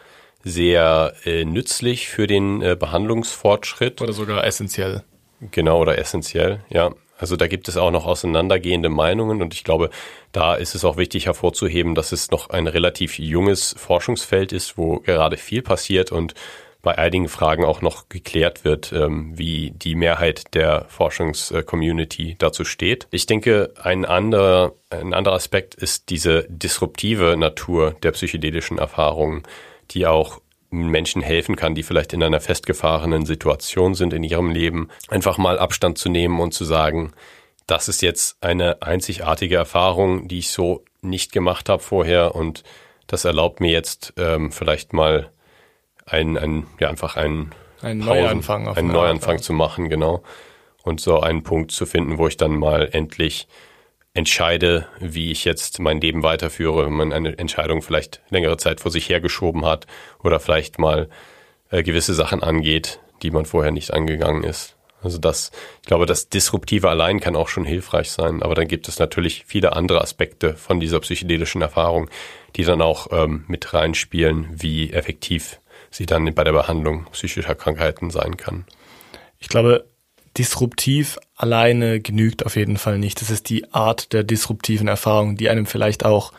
[0.42, 4.00] sehr äh, nützlich für den äh, Behandlungsfortschritt.
[4.00, 5.04] Oder sogar essentiell.
[5.50, 6.90] Genau, oder essentiell, ja.
[7.16, 9.90] Also da gibt es auch noch auseinandergehende Meinungen und ich glaube,
[10.32, 14.98] da ist es auch wichtig hervorzuheben, dass es noch ein relativ junges Forschungsfeld ist, wo
[14.98, 16.34] gerade viel passiert und
[16.82, 23.06] bei einigen Fragen auch noch geklärt wird, ähm, wie die Mehrheit der Forschungscommunity dazu steht.
[23.12, 29.44] Ich denke, ein anderer, ein anderer Aspekt ist diese disruptive Natur der psychedelischen Erfahrungen,
[29.92, 30.40] die auch
[30.70, 35.58] Menschen helfen kann, die vielleicht in einer festgefahrenen Situation sind in ihrem Leben, einfach mal
[35.58, 37.12] Abstand zu nehmen und zu sagen,
[37.66, 42.64] das ist jetzt eine einzigartige Erfahrung, die ich so nicht gemacht habe vorher und
[43.06, 45.30] das erlaubt mir jetzt ähm, vielleicht mal
[46.06, 50.22] ein, ein ja einfach ein ein Neuanfang, auf einen Neuanfang Art, zu machen, genau.
[50.84, 53.48] Und so einen Punkt zu finden, wo ich dann mal endlich
[54.14, 58.90] entscheide, wie ich jetzt mein Leben weiterführe, wenn man eine Entscheidung vielleicht längere Zeit vor
[58.90, 59.86] sich hergeschoben hat
[60.22, 61.08] oder vielleicht mal
[61.70, 64.76] äh, gewisse Sachen angeht, die man vorher nicht angegangen ist.
[65.02, 68.86] Also das, ich glaube, das Disruptive allein kann auch schon hilfreich sein, aber dann gibt
[68.86, 72.08] es natürlich viele andere Aspekte von dieser psychedelischen Erfahrung,
[72.54, 75.58] die dann auch ähm, mit reinspielen, wie effektiv
[75.92, 78.64] sie dann bei der Behandlung psychischer Krankheiten sein kann.
[79.38, 79.86] Ich glaube,
[80.36, 83.20] disruptiv alleine genügt auf jeden Fall nicht.
[83.20, 86.32] Das ist die Art der disruptiven Erfahrung, die einem vielleicht auch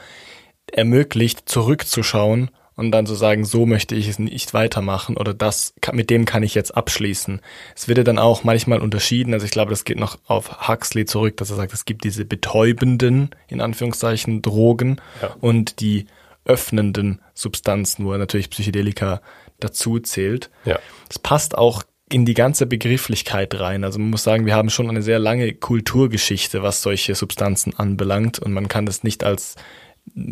[0.71, 6.09] ermöglicht, zurückzuschauen und dann zu sagen, so möchte ich es nicht weitermachen oder das, mit
[6.09, 7.41] dem kann ich jetzt abschließen.
[7.75, 11.05] Es wird ja dann auch manchmal unterschieden, also ich glaube, das geht noch auf Huxley
[11.05, 15.35] zurück, dass er sagt, es gibt diese betäubenden, in Anführungszeichen, Drogen ja.
[15.39, 16.07] und die
[16.45, 19.21] öffnenden Substanzen, wo er natürlich Psychedelika
[19.63, 20.49] dazu zählt.
[20.65, 20.79] Ja.
[21.09, 23.83] Es passt auch in die ganze Begrifflichkeit rein.
[23.83, 28.39] Also man muss sagen, wir haben schon eine sehr lange Kulturgeschichte, was solche Substanzen anbelangt
[28.39, 29.55] und man kann das nicht als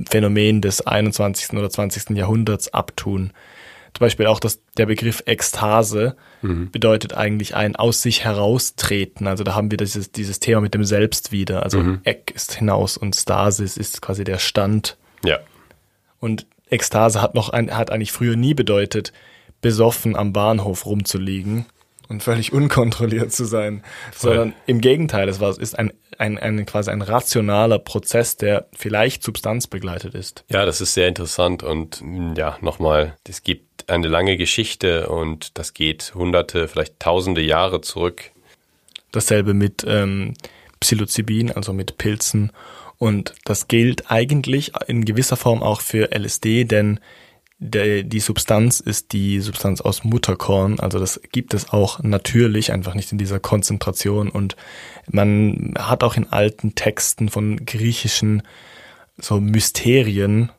[0.10, 1.54] Phänomen des 21.
[1.54, 2.16] oder 20.
[2.18, 3.32] Jahrhunderts abtun.
[3.94, 6.72] Zum Beispiel auch das, der Begriff Ekstase mhm.
[6.72, 9.28] bedeutet eigentlich ein aus sich heraustreten.
[9.28, 11.64] Also da haben wir dieses, dieses Thema mit dem Selbst wieder.
[11.64, 12.00] Also mhm.
[12.04, 14.98] Ek ist hinaus und Stasis ist quasi der Stand.
[15.26, 15.40] Ja.
[16.20, 19.14] Und Ekstase hat noch ein, hat eigentlich früher nie bedeutet,
[19.62, 21.66] besoffen am Bahnhof rumzuliegen
[22.12, 24.32] und völlig unkontrolliert zu sein, Voll.
[24.32, 29.24] sondern im Gegenteil, es war, ist ein, ein, ein quasi ein rationaler Prozess, der vielleicht
[29.24, 30.44] substanzbegleitet ist.
[30.50, 32.04] Ja, das ist sehr interessant und
[32.36, 38.32] ja, nochmal, es gibt eine lange Geschichte und das geht hunderte, vielleicht tausende Jahre zurück.
[39.12, 40.34] Dasselbe mit ähm,
[40.82, 42.52] Psilocybin, also mit Pilzen
[43.02, 47.00] und das gilt eigentlich in gewisser Form auch für LSD, denn
[47.58, 52.94] der, die Substanz ist die Substanz aus Mutterkorn, also das gibt es auch natürlich, einfach
[52.94, 54.30] nicht in dieser Konzentration.
[54.30, 54.56] Und
[55.10, 58.44] man hat auch in alten Texten von griechischen
[59.18, 60.52] so Mysterien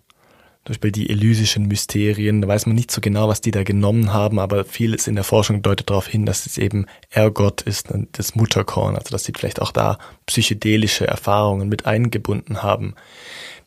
[0.64, 4.12] zum Beispiel die elysischen Mysterien, da weiß man nicht so genau, was die da genommen
[4.12, 8.36] haben, aber vieles in der Forschung deutet darauf hin, dass es eben Ergot ist, das
[8.36, 12.94] Mutterkorn, also dass sie vielleicht auch da psychedelische Erfahrungen mit eingebunden haben.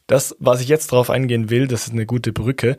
[0.07, 2.77] Das, was ich jetzt darauf eingehen will, das ist eine gute Brücke.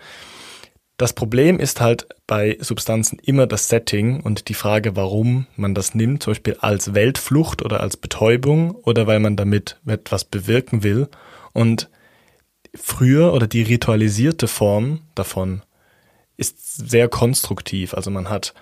[0.96, 5.94] Das Problem ist halt bei Substanzen immer das Setting und die Frage, warum man das
[5.94, 11.08] nimmt, zum Beispiel als Weltflucht oder als Betäubung oder weil man damit etwas bewirken will.
[11.52, 11.90] Und
[12.76, 15.62] früher oder die ritualisierte Form davon
[16.36, 17.94] ist sehr konstruktiv.
[17.94, 18.54] Also man hat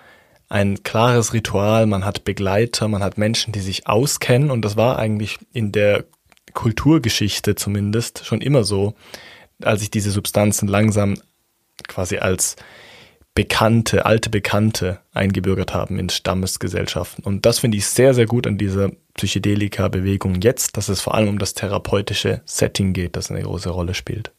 [0.47, 4.97] ein klares Ritual, man hat Begleiter, man hat Menschen, die sich auskennen und das war
[4.99, 6.05] eigentlich in der
[6.53, 8.93] Kulturgeschichte zumindest schon immer so,
[9.61, 11.15] als sich diese Substanzen langsam
[11.87, 12.55] quasi als
[13.35, 17.23] Bekannte, alte Bekannte eingebürgert haben in Stammesgesellschaften.
[17.23, 21.27] Und das finde ich sehr, sehr gut an dieser Psychedelika-Bewegung jetzt, dass es vor allem
[21.27, 24.31] um das therapeutische Setting geht, das eine große Rolle spielt.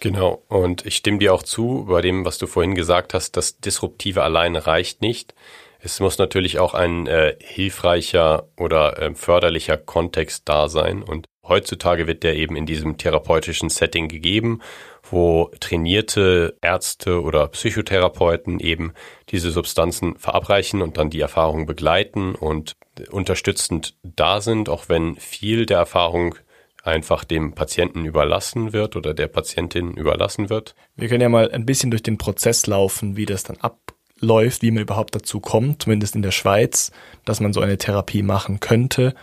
[0.00, 3.60] Genau, und ich stimme dir auch zu bei dem, was du vorhin gesagt hast, das
[3.60, 5.34] Disruptive alleine reicht nicht.
[5.78, 11.02] Es muss natürlich auch ein äh, hilfreicher oder äh, förderlicher Kontext da sein.
[11.02, 14.60] Und heutzutage wird der eben in diesem therapeutischen Setting gegeben,
[15.02, 18.92] wo trainierte Ärzte oder Psychotherapeuten eben
[19.30, 22.76] diese Substanzen verabreichen und dann die Erfahrung begleiten und
[23.10, 26.36] unterstützend da sind, auch wenn viel der Erfahrung
[26.84, 30.74] einfach dem Patienten überlassen wird oder der Patientin überlassen wird.
[30.96, 34.70] Wir können ja mal ein bisschen durch den Prozess laufen, wie das dann abläuft, wie
[34.70, 36.90] man überhaupt dazu kommt, zumindest in der Schweiz,
[37.24, 39.14] dass man so eine Therapie machen könnte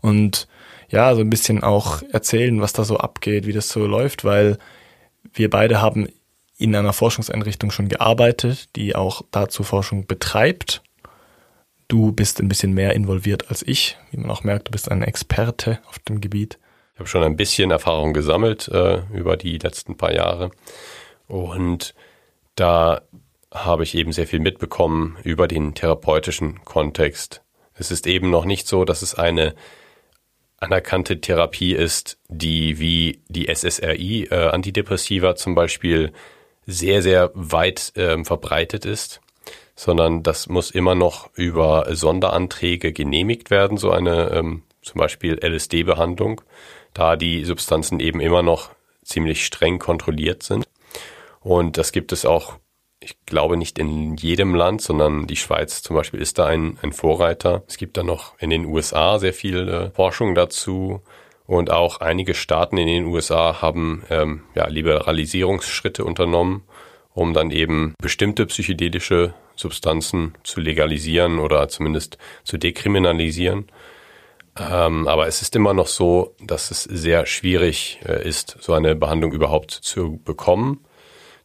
[0.00, 0.46] und
[0.88, 4.58] ja, so ein bisschen auch erzählen, was da so abgeht, wie das so läuft, weil
[5.32, 6.08] wir beide haben
[6.56, 10.82] in einer Forschungseinrichtung schon gearbeitet, die auch dazu Forschung betreibt.
[11.86, 13.96] Du bist ein bisschen mehr involviert als ich.
[14.10, 16.58] Wie man auch merkt, du bist ein Experte auf dem Gebiet.
[16.94, 20.50] Ich habe schon ein bisschen Erfahrung gesammelt äh, über die letzten paar Jahre.
[21.28, 21.94] Und
[22.56, 23.02] da
[23.54, 27.42] habe ich eben sehr viel mitbekommen über den therapeutischen Kontext.
[27.74, 29.54] Es ist eben noch nicht so, dass es eine
[30.58, 36.12] anerkannte Therapie ist, die wie die SSRI äh, Antidepressiva zum Beispiel
[36.66, 39.20] sehr, sehr weit äh, verbreitet ist,
[39.74, 46.42] sondern das muss immer noch über Sonderanträge genehmigt werden, so eine ähm, zum Beispiel LSD-Behandlung
[46.98, 48.70] da die Substanzen eben immer noch
[49.04, 50.68] ziemlich streng kontrolliert sind.
[51.40, 52.58] Und das gibt es auch,
[53.08, 56.92] ich glaube, nicht in jedem Land, sondern die Schweiz zum Beispiel ist da ein, ein
[56.92, 57.62] Vorreiter.
[57.66, 61.00] Es gibt da noch in den USA sehr viel äh, Forschung dazu.
[61.46, 66.64] Und auch einige Staaten in den USA haben ähm, ja, Liberalisierungsschritte unternommen,
[67.14, 73.70] um dann eben bestimmte psychedelische Substanzen zu legalisieren oder zumindest zu dekriminalisieren.
[74.58, 78.94] Ähm, aber es ist immer noch so, dass es sehr schwierig äh, ist, so eine
[78.94, 80.80] Behandlung überhaupt zu bekommen.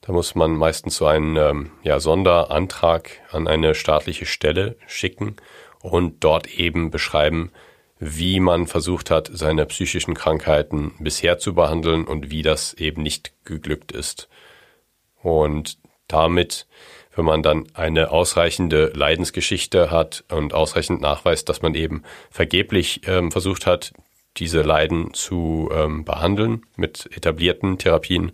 [0.05, 5.37] Da muss man meistens so einen ähm, ja, Sonderantrag an eine staatliche Stelle schicken
[5.81, 7.51] und dort eben beschreiben,
[7.99, 13.33] wie man versucht hat, seine psychischen Krankheiten bisher zu behandeln und wie das eben nicht
[13.45, 14.27] geglückt ist.
[15.21, 15.77] Und
[16.09, 16.67] damit
[17.15, 23.31] wenn man dann eine ausreichende Leidensgeschichte hat und ausreichend nachweist, dass man eben vergeblich ähm,
[23.31, 23.93] versucht hat,
[24.37, 28.31] diese Leiden zu ähm, behandeln mit etablierten Therapien,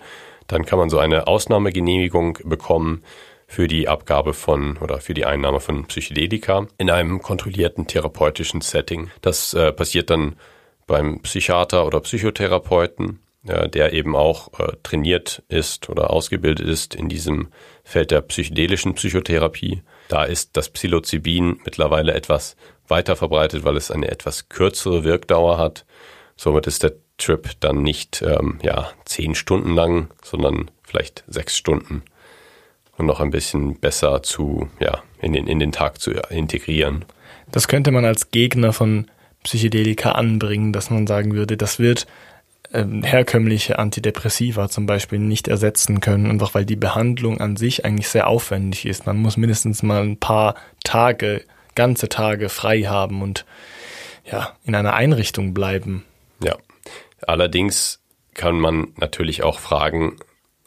[0.49, 3.03] dann kann man so eine Ausnahmegenehmigung bekommen
[3.47, 9.09] für die Abgabe von oder für die Einnahme von Psychedelika in einem kontrollierten therapeutischen Setting.
[9.21, 10.35] Das äh, passiert dann
[10.85, 17.47] beim Psychiater oder Psychotherapeuten der eben auch äh, trainiert ist oder ausgebildet ist in diesem
[17.83, 19.81] Feld der psychedelischen Psychotherapie.
[20.09, 22.57] Da ist das Psilocybin mittlerweile etwas
[22.87, 25.85] weiter verbreitet, weil es eine etwas kürzere Wirkdauer hat.
[26.35, 32.01] Somit ist der Trip dann nicht ähm, ja, zehn Stunden lang, sondern vielleicht sechs Stunden
[32.97, 37.05] und noch ein bisschen besser zu, ja, in den, in den Tag zu integrieren.
[37.51, 39.07] Das könnte man als Gegner von
[39.43, 42.07] Psychedelika anbringen, dass man sagen würde, das wird
[42.73, 48.09] ähm, herkömmliche Antidepressiva zum Beispiel nicht ersetzen können, einfach weil die Behandlung an sich eigentlich
[48.09, 49.05] sehr aufwendig ist.
[49.05, 51.43] Man muss mindestens mal ein paar Tage,
[51.75, 53.45] ganze Tage frei haben und
[54.29, 56.03] ja, in einer Einrichtung bleiben.
[56.43, 56.57] Ja,
[57.27, 58.01] allerdings
[58.33, 60.17] kann man natürlich auch fragen,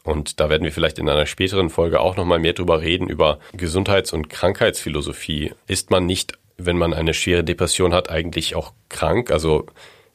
[0.03, 3.39] und da werden wir vielleicht in einer späteren Folge auch nochmal mehr drüber reden, über
[3.53, 5.53] Gesundheits- und Krankheitsphilosophie.
[5.65, 9.31] Ist man nicht, wenn man eine schwere Depression hat, eigentlich auch krank?
[9.31, 9.65] Also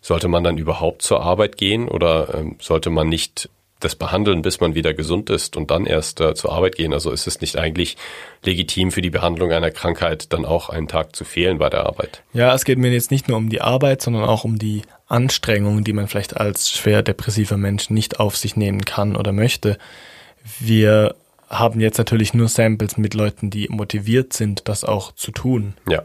[0.01, 3.49] sollte man dann überhaupt zur Arbeit gehen oder ähm, sollte man nicht
[3.81, 6.93] das behandeln, bis man wieder gesund ist und dann erst äh, zur Arbeit gehen?
[6.93, 7.97] Also ist es nicht eigentlich
[8.43, 12.23] legitim für die Behandlung einer Krankheit dann auch einen Tag zu fehlen bei der Arbeit?
[12.33, 15.85] Ja, es geht mir jetzt nicht nur um die Arbeit, sondern auch um die Anstrengungen,
[15.85, 19.79] die man vielleicht als schwer depressiver Mensch nicht auf sich nehmen kann oder möchte.
[20.61, 21.15] Wir
[21.49, 25.75] haben jetzt natürlich nur Samples mit Leuten, die motiviert sind, das auch zu tun.
[25.89, 26.03] Ja.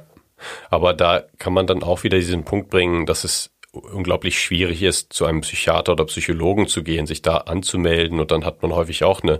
[0.69, 5.13] Aber da kann man dann auch wieder diesen Punkt bringen, dass es unglaublich schwierig ist,
[5.13, 8.19] zu einem Psychiater oder Psychologen zu gehen, sich da anzumelden.
[8.19, 9.39] Und dann hat man häufig auch eine,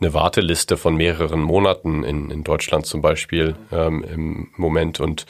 [0.00, 4.98] eine Warteliste von mehreren Monaten in, in Deutschland zum Beispiel ähm, im Moment.
[4.98, 5.26] Und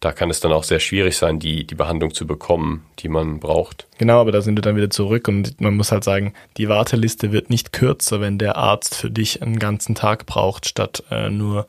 [0.00, 3.38] da kann es dann auch sehr schwierig sein, die, die Behandlung zu bekommen, die man
[3.40, 3.86] braucht.
[3.98, 5.28] Genau, aber da sind wir dann wieder zurück.
[5.28, 9.42] Und man muss halt sagen, die Warteliste wird nicht kürzer, wenn der Arzt für dich
[9.42, 11.66] einen ganzen Tag braucht, statt äh, nur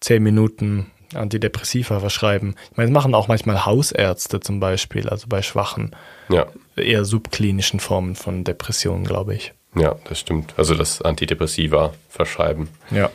[0.00, 2.54] zehn Minuten Antidepressiva verschreiben.
[2.70, 5.94] Ich meine, das machen auch manchmal Hausärzte zum Beispiel, also bei schwachen,
[6.28, 6.46] ja.
[6.76, 9.52] eher subklinischen Formen von Depressionen, glaube ich.
[9.74, 10.54] Ja, das stimmt.
[10.56, 12.68] Also das Antidepressiva verschreiben.
[12.90, 13.10] Ja.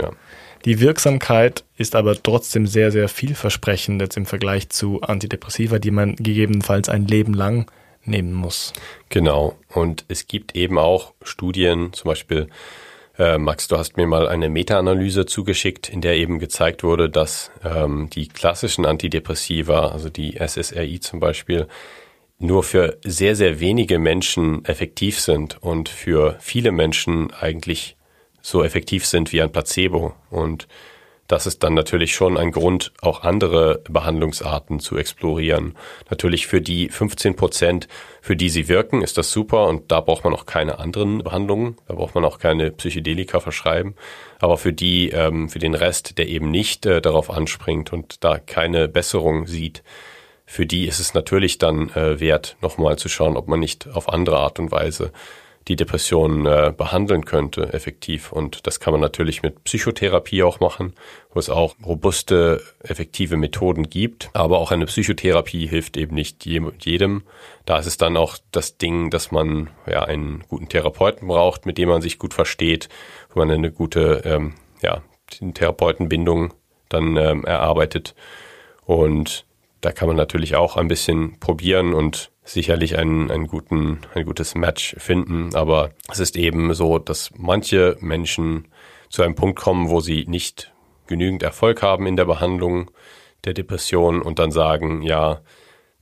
[0.00, 0.10] Ja.
[0.64, 6.16] Die Wirksamkeit ist aber trotzdem sehr, sehr vielversprechend jetzt im Vergleich zu Antidepressiva, die man
[6.16, 7.70] gegebenenfalls ein Leben lang
[8.04, 8.72] nehmen muss.
[9.08, 9.56] Genau.
[9.68, 12.48] Und es gibt eben auch Studien, zum Beispiel,
[13.18, 17.50] äh, Max, du hast mir mal eine Meta-Analyse zugeschickt, in der eben gezeigt wurde, dass
[17.64, 21.66] ähm, die klassischen Antidepressiva, also die SSRI zum Beispiel,
[22.38, 27.96] nur für sehr, sehr wenige Menschen effektiv sind und für viele Menschen eigentlich
[28.40, 30.14] so effektiv sind wie ein Placebo.
[30.30, 30.68] Und
[31.28, 35.76] das ist dann natürlich schon ein Grund, auch andere Behandlungsarten zu explorieren.
[36.10, 37.86] Natürlich für die 15 Prozent,
[38.22, 41.76] für die sie wirken, ist das super und da braucht man auch keine anderen Behandlungen,
[41.86, 43.94] da braucht man auch keine Psychedelika verschreiben.
[44.40, 48.38] Aber für die, ähm, für den Rest, der eben nicht äh, darauf anspringt und da
[48.38, 49.82] keine Besserung sieht,
[50.46, 54.08] für die ist es natürlich dann äh, wert, nochmal zu schauen, ob man nicht auf
[54.08, 55.12] andere Art und Weise
[55.68, 58.32] die Depression äh, behandeln könnte, effektiv.
[58.32, 60.94] Und das kann man natürlich mit Psychotherapie auch machen,
[61.32, 64.30] wo es auch robuste, effektive Methoden gibt.
[64.32, 67.22] Aber auch eine Psychotherapie hilft eben nicht jedem.
[67.66, 71.76] Da ist es dann auch das Ding, dass man ja einen guten Therapeuten braucht, mit
[71.76, 72.88] dem man sich gut versteht,
[73.32, 75.02] wo man eine gute ähm, ja,
[75.54, 76.54] Therapeutenbindung
[76.88, 78.14] dann ähm, erarbeitet.
[78.86, 79.44] Und
[79.80, 84.54] da kann man natürlich auch ein bisschen probieren und sicherlich einen, einen guten, ein gutes
[84.54, 85.54] Match finden.
[85.54, 88.68] Aber es ist eben so, dass manche Menschen
[89.08, 90.72] zu einem Punkt kommen, wo sie nicht
[91.06, 92.90] genügend Erfolg haben in der Behandlung
[93.44, 95.40] der Depression und dann sagen, ja,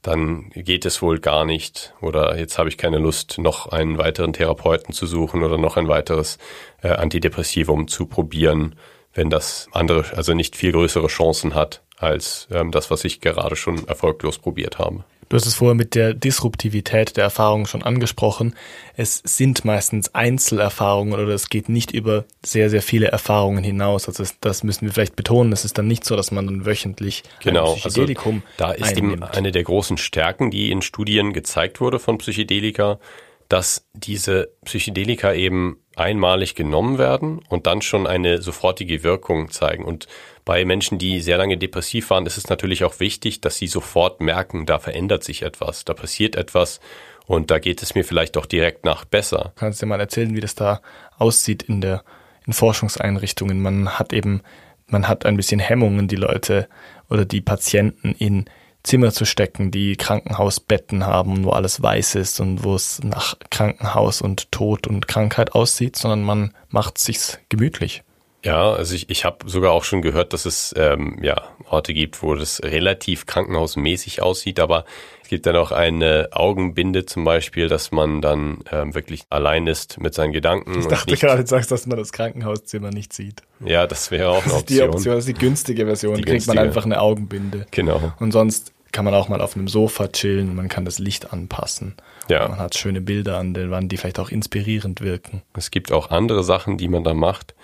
[0.02, 4.32] dann geht es wohl gar nicht oder jetzt habe ich keine Lust, noch einen weiteren
[4.32, 6.38] Therapeuten zu suchen oder noch ein weiteres
[6.82, 8.76] äh, Antidepressivum zu probieren,
[9.14, 13.56] wenn das andere, also nicht viel größere Chancen hat als ähm, das, was ich gerade
[13.56, 15.04] schon erfolglos probiert habe.
[15.28, 18.54] Du hast es vorher mit der Disruptivität der Erfahrungen schon angesprochen.
[18.94, 24.06] Es sind meistens Einzelerfahrungen oder es geht nicht über sehr, sehr viele Erfahrungen hinaus.
[24.06, 25.52] Also das müssen wir vielleicht betonen.
[25.52, 28.96] Es ist dann nicht so, dass man dann wöchentlich genau, ein Psychedelikum also da ist
[28.96, 33.00] eben eine der großen Stärken, die in Studien gezeigt wurde von Psychedelika,
[33.48, 39.84] dass diese Psychedelika eben einmalig genommen werden und dann schon eine sofortige Wirkung zeigen.
[39.84, 40.06] Und
[40.46, 44.20] bei Menschen, die sehr lange depressiv waren, ist es natürlich auch wichtig, dass sie sofort
[44.22, 46.80] merken, da verändert sich etwas, da passiert etwas
[47.26, 49.52] und da geht es mir vielleicht auch direkt nach besser.
[49.56, 50.80] Kannst du dir mal erzählen, wie das da
[51.18, 52.04] aussieht in der
[52.46, 53.60] in Forschungseinrichtungen?
[53.60, 54.40] Man hat eben,
[54.86, 56.68] man hat ein bisschen Hemmungen, die Leute
[57.10, 58.44] oder die Patienten in
[58.84, 64.22] Zimmer zu stecken, die Krankenhausbetten haben, wo alles weiß ist und wo es nach Krankenhaus
[64.22, 68.04] und Tod und Krankheit aussieht, sondern man macht sich's gemütlich.
[68.44, 72.22] Ja, also ich, ich habe sogar auch schon gehört, dass es ähm, ja Orte gibt,
[72.22, 74.84] wo das relativ krankenhausmäßig aussieht, aber
[75.22, 79.98] es gibt dann auch eine Augenbinde zum Beispiel, dass man dann ähm, wirklich allein ist
[80.00, 80.78] mit seinen Gedanken.
[80.78, 83.42] Ich dachte gerade, du sagst, dass man das Krankenhauszimmer nicht sieht.
[83.64, 84.78] Ja, das wäre auch eine Option.
[84.78, 86.14] Die Option das ist die günstige Version.
[86.14, 86.56] Die kriegt günstige.
[86.56, 87.66] man einfach eine Augenbinde.
[87.72, 88.12] Genau.
[88.20, 91.96] Und sonst kann man auch mal auf einem Sofa chillen, man kann das Licht anpassen.
[92.28, 92.48] Ja.
[92.48, 95.42] Man hat schöne Bilder an den Wänden, die vielleicht auch inspirierend wirken.
[95.54, 97.54] Es gibt auch andere Sachen, die man da macht.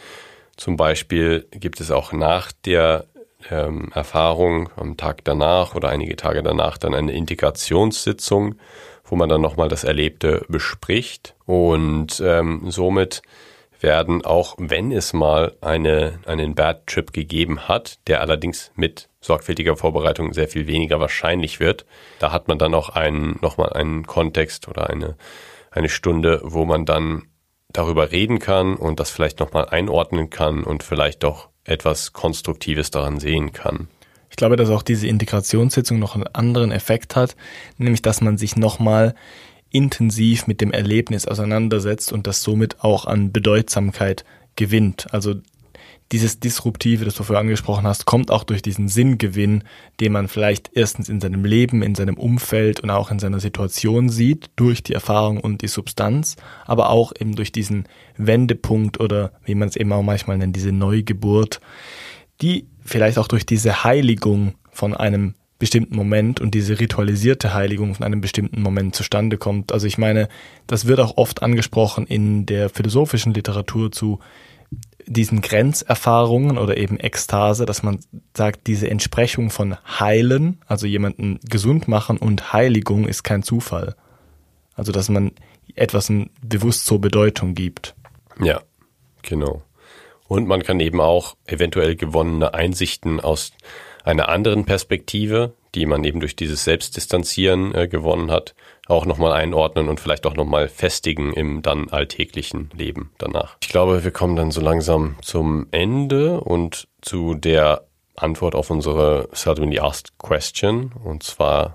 [0.57, 3.07] Zum Beispiel gibt es auch nach der
[3.51, 8.57] ähm, Erfahrung am Tag danach oder einige Tage danach dann eine Integrationssitzung,
[9.05, 13.23] wo man dann nochmal das Erlebte bespricht und ähm, somit
[13.81, 19.77] werden, auch wenn es mal eine, einen Bad Trip gegeben hat, der allerdings mit sorgfältiger
[19.77, 21.85] Vorbereitung sehr viel weniger wahrscheinlich wird.
[22.19, 25.17] Da hat man dann auch einen, nochmal einen Kontext oder eine,
[25.71, 27.25] eine Stunde, wo man dann
[27.73, 33.21] darüber reden kann und das vielleicht nochmal einordnen kann und vielleicht doch etwas Konstruktives daran
[33.21, 33.89] sehen kann.
[34.31, 37.37] Ich glaube, dass auch diese Integrationssitzung noch einen anderen Effekt hat,
[37.77, 39.15] nämlich dass man sich nochmal
[39.71, 44.25] intensiv mit dem Erlebnis auseinandersetzt und das somit auch an Bedeutsamkeit
[44.57, 45.07] gewinnt.
[45.13, 45.35] Also
[46.13, 49.65] dieses Disruptive, das du vorher angesprochen hast, kommt auch durch diesen Sinngewinn,
[49.99, 54.11] den man vielleicht erstens in seinem Leben, in seinem Umfeld und auch in seiner Situation
[54.11, 57.85] sieht, durch die Erfahrung und die Substanz, aber auch eben durch diesen
[58.19, 61.61] Wendepunkt oder wie man es eben auch manchmal nennt, diese Neugeburt,
[62.43, 68.05] die vielleicht auch durch diese Heiligung von einem bestimmten Moment und diese ritualisierte Heiligung von
[68.05, 69.71] einem bestimmten Moment zustande kommt.
[69.71, 70.29] Also ich meine,
[70.67, 74.19] das wird auch oft angesprochen in der philosophischen Literatur zu
[75.07, 78.01] diesen Grenzerfahrungen oder eben Ekstase, dass man
[78.37, 83.97] sagt, diese Entsprechung von Heilen, also jemanden gesund machen und Heiligung ist kein Zufall.
[84.75, 85.33] Also dass man
[85.75, 87.95] etwas bewusst zur Bedeutung gibt.
[88.41, 88.61] Ja,
[89.23, 89.63] genau.
[90.29, 93.53] Und man kann eben auch eventuell gewonnene Einsichten aus
[94.05, 98.55] einer anderen Perspektive, die man eben durch dieses Selbstdistanzieren äh, gewonnen hat,
[98.89, 103.57] auch nochmal einordnen und vielleicht auch nochmal festigen im dann alltäglichen Leben danach.
[103.63, 109.29] Ich glaube, wir kommen dann so langsam zum Ende und zu der Antwort auf unsere
[109.33, 111.75] Seldomly Asked Question und zwar,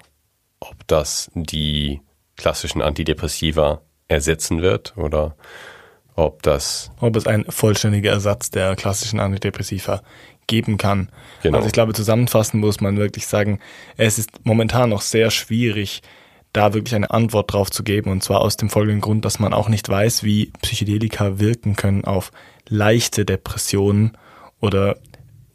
[0.59, 2.01] ob das die
[2.35, 5.35] klassischen Antidepressiva ersetzen wird oder
[6.15, 6.91] ob das.
[6.99, 10.01] Ob es ein vollständiger Ersatz der klassischen Antidepressiva
[10.47, 11.09] geben kann.
[11.43, 11.57] Genau.
[11.57, 13.59] Also ich glaube, zusammenfassend muss man wirklich sagen,
[13.97, 16.01] es ist momentan noch sehr schwierig,
[16.53, 18.11] da wirklich eine Antwort drauf zu geben.
[18.11, 22.05] Und zwar aus dem folgenden Grund, dass man auch nicht weiß, wie Psychedelika wirken können
[22.05, 22.31] auf
[22.67, 24.17] leichte Depressionen
[24.59, 24.97] oder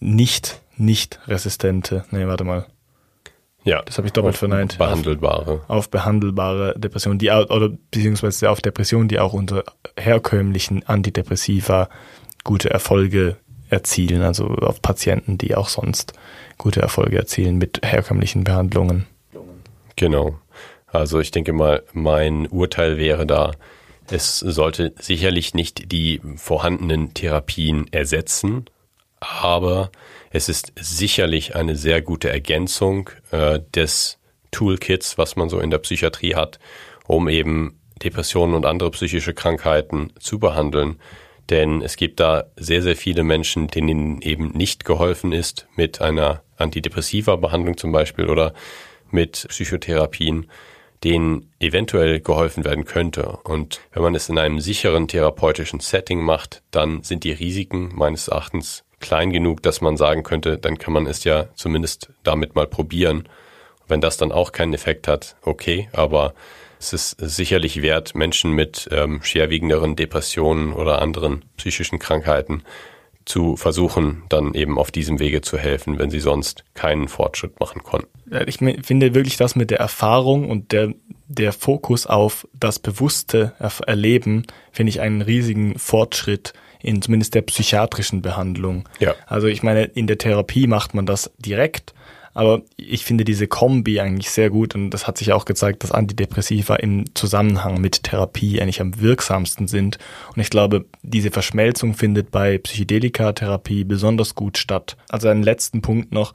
[0.01, 2.05] nicht, nicht resistente.
[2.11, 2.67] Nee, warte mal.
[3.65, 3.83] Ja.
[3.83, 4.79] Das habe ich doppelt verneint.
[4.79, 5.61] Behandelbare.
[5.69, 9.65] Auf, auf, behandelbare Depressionen, die oder beziehungsweise auf Depressionen, die auch unter
[9.97, 11.89] herkömmlichen Antidepressiva
[12.45, 13.37] gute Erfolge
[13.71, 16.13] erzielen, also auf Patienten, die auch sonst
[16.59, 19.07] gute Erfolge erzielen mit herkömmlichen Behandlungen.
[19.97, 20.39] Genau.
[20.93, 23.53] Also ich denke mal, mein Urteil wäre da,
[24.11, 28.67] es sollte sicherlich nicht die vorhandenen Therapien ersetzen,
[29.21, 29.91] aber
[30.31, 34.19] es ist sicherlich eine sehr gute Ergänzung äh, des
[34.51, 36.59] Toolkits, was man so in der Psychiatrie hat,
[37.07, 41.01] um eben Depressionen und andere psychische Krankheiten zu behandeln.
[41.49, 46.43] Denn es gibt da sehr, sehr viele Menschen, denen eben nicht geholfen ist mit einer
[46.57, 48.53] antidepressiva Behandlung zum Beispiel oder
[49.11, 50.49] mit Psychotherapien
[51.05, 53.39] denen eventuell geholfen werden könnte.
[53.45, 58.29] Und wenn man es in einem sicheren therapeutischen Setting macht, dann sind die Risiken meines
[58.29, 62.67] Erachtens klein genug, dass man sagen könnte, dann kann man es ja zumindest damit mal
[62.67, 63.29] probieren.
[63.89, 66.35] Wenn das dann auch keinen Effekt hat, okay, aber
[66.79, 72.63] es ist sicherlich wert, Menschen mit ähm, schwerwiegenderen Depressionen oder anderen psychischen Krankheiten
[73.25, 77.83] zu versuchen, dann eben auf diesem Wege zu helfen, wenn sie sonst keinen Fortschritt machen
[77.83, 78.09] konnten.
[78.47, 80.95] Ich finde wirklich das mit der Erfahrung und der,
[81.29, 83.53] der Fokus auf das bewusste
[83.87, 88.89] Erleben, finde ich einen riesigen Fortschritt in zumindest der psychiatrischen Behandlung.
[88.99, 89.15] Ja.
[89.27, 91.95] Also ich meine, in der Therapie macht man das direkt,
[92.35, 95.93] aber ich finde diese Kombi eigentlich sehr gut und das hat sich auch gezeigt, dass
[95.93, 99.99] Antidepressiva im Zusammenhang mit Therapie eigentlich am wirksamsten sind.
[100.35, 104.97] Und ich glaube, diese Verschmelzung findet bei Psychedelika-Therapie besonders gut statt.
[105.09, 106.33] Also einen letzten Punkt noch.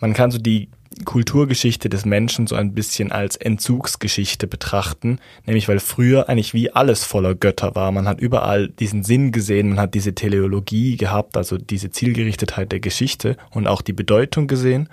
[0.00, 0.68] Man kann so die
[1.04, 7.04] Kulturgeschichte des Menschen so ein bisschen als Entzugsgeschichte betrachten, nämlich weil früher eigentlich wie alles
[7.04, 7.92] voller Götter war.
[7.92, 12.80] Man hat überall diesen Sinn gesehen, man hat diese Teleologie gehabt, also diese Zielgerichtetheit der
[12.80, 14.88] Geschichte und auch die Bedeutung gesehen.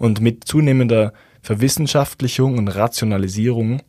[0.00, 3.82] Und mit zunehmender Verwissenschaftlichung und Rationalisierung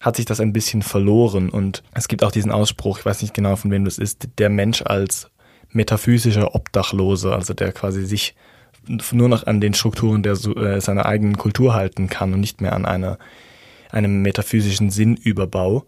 [0.00, 1.50] hat sich das ein bisschen verloren.
[1.50, 4.48] Und es gibt auch diesen Ausspruch, ich weiß nicht genau von wem das ist, der
[4.48, 5.30] Mensch als
[5.68, 8.34] metaphysischer Obdachloser, also der quasi sich
[9.12, 12.72] nur noch an den Strukturen der äh, seiner eigenen Kultur halten kann und nicht mehr
[12.72, 13.18] an einer
[13.90, 15.84] einem metaphysischen Sinnüberbau.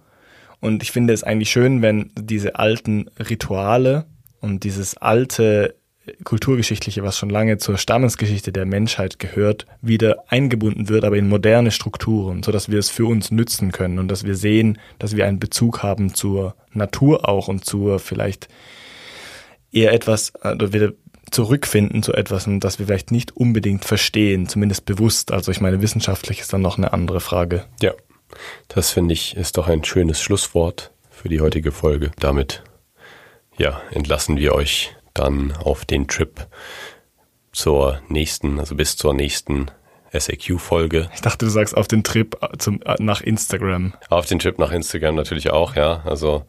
[0.60, 4.04] Und ich finde es eigentlich schön, wenn diese alten Rituale
[4.40, 5.76] und dieses alte
[6.24, 11.70] kulturgeschichtliche, was schon lange zur Stammesgeschichte der Menschheit gehört, wieder eingebunden wird, aber in moderne
[11.70, 15.26] Strukturen, so dass wir es für uns nützen können und dass wir sehen, dass wir
[15.26, 18.48] einen Bezug haben zur Natur auch und zur vielleicht
[19.70, 20.92] eher etwas, oder wieder
[21.30, 25.32] zurückfinden zu etwas, das wir vielleicht nicht unbedingt verstehen, zumindest bewusst.
[25.32, 27.64] Also ich meine, wissenschaftlich ist dann noch eine andere Frage.
[27.80, 27.92] Ja,
[28.68, 32.10] das finde ich ist doch ein schönes Schlusswort für die heutige Folge.
[32.18, 32.62] Damit
[33.56, 36.46] ja, entlassen wir euch dann auf den Trip
[37.52, 39.70] zur nächsten, also bis zur nächsten
[40.12, 41.10] SAQ-Folge.
[41.14, 43.94] Ich dachte, du sagst auf den Trip zum, nach Instagram.
[44.08, 46.02] Auf den Trip nach Instagram natürlich auch, ja.
[46.04, 46.44] Also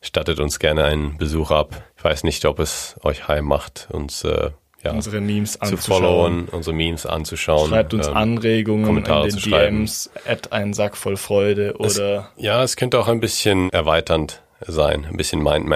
[0.00, 1.82] stattet uns gerne einen Besuch ab.
[1.96, 4.50] Ich weiß nicht, ob es euch heim macht, uns äh,
[4.82, 6.02] ja, unsere Memes zu anzuschauen.
[6.02, 7.68] followen, unsere Memes anzuschauen.
[7.68, 12.30] Schreibt uns ähm, Anregungen Kommentare in den zu DMs, at ein Sack voll Freude oder.
[12.36, 15.66] Es, ja, es könnte auch ein bisschen erweiternd sein, ein bisschen Mind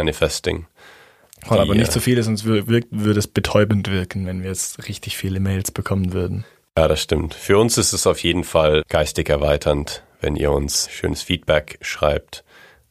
[1.44, 5.16] Die, aber nicht so viele, sonst würde, würde es betäubend wirken, wenn wir jetzt richtig
[5.16, 6.44] viele Mails bekommen würden.
[6.76, 7.34] Ja, das stimmt.
[7.34, 12.44] Für uns ist es auf jeden Fall geistig erweiternd, wenn ihr uns schönes Feedback schreibt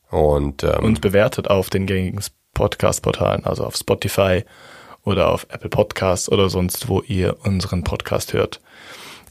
[0.10, 2.22] und ähm, uns bewertet auf den gängigen
[2.54, 4.44] Podcast-Portalen, also auf Spotify
[5.04, 8.60] oder auf Apple Podcasts oder sonst, wo ihr unseren Podcast hört.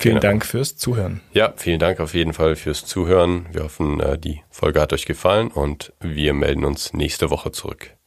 [0.00, 0.32] Vielen genau.
[0.32, 1.20] Dank fürs Zuhören.
[1.32, 3.46] Ja, vielen Dank auf jeden Fall fürs Zuhören.
[3.52, 7.97] Wir hoffen, äh, die Folge hat euch gefallen und wir melden uns nächste Woche zurück.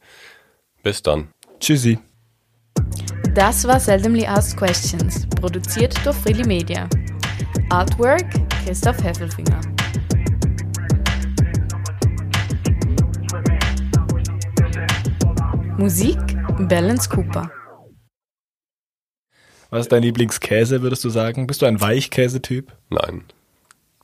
[0.82, 1.28] Bis dann.
[1.60, 1.98] Tschüssi.
[3.34, 6.88] Das war Seldomly Asked Questions, produziert durch Freely Media.
[7.70, 8.26] Artwork
[8.64, 9.60] Christoph Heffelfinger.
[15.78, 16.18] Musik
[16.68, 17.50] Balance Cooper.
[19.70, 21.46] Was ist dein Lieblingskäse, würdest du sagen?
[21.46, 22.72] Bist du ein Weichkäsetyp?
[22.90, 23.24] Nein.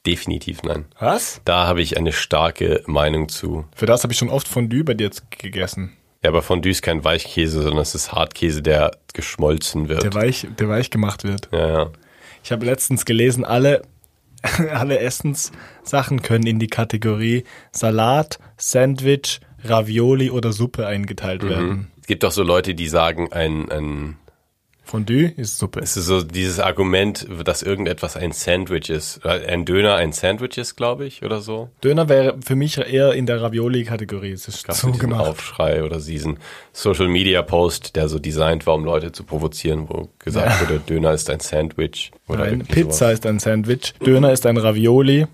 [0.06, 0.86] Definitiv nein.
[0.98, 1.40] Was?
[1.44, 3.66] Da habe ich eine starke Meinung zu.
[3.74, 5.92] Für das habe ich schon oft Fondue bei dir gegessen.
[6.28, 10.02] Ja, aber Fondue ist kein Weichkäse, sondern es ist Hartkäse, der geschmolzen wird.
[10.02, 11.48] Der weich, der weich gemacht wird.
[11.52, 11.90] Ja, ja.
[12.44, 13.80] Ich habe letztens gelesen, alle
[14.70, 21.90] alle Essenssachen können in die Kategorie Salat, Sandwich, Ravioli oder Suppe eingeteilt werden.
[22.02, 24.16] Es gibt doch so Leute, die sagen, ein, ein
[24.89, 25.80] Fondue ist Suppe.
[25.80, 29.22] es ist so dieses Argument, dass irgendetwas ein Sandwich ist.
[29.26, 31.68] Ein Döner ein Sandwich ist, glaube ich, oder so.
[31.84, 34.32] Döner wäre für mich eher in der Ravioli-Kategorie.
[34.32, 35.26] Es ist so gemacht.
[35.26, 36.39] Aufschrei oder diesen
[36.72, 41.12] Social Media Post, der so designt war, um Leute zu provozieren, wo gesagt wurde, Döner
[41.12, 43.12] ist ein Sandwich oder Nein, Pizza sowas.
[43.12, 45.26] ist ein Sandwich, Döner ist ein Ravioli.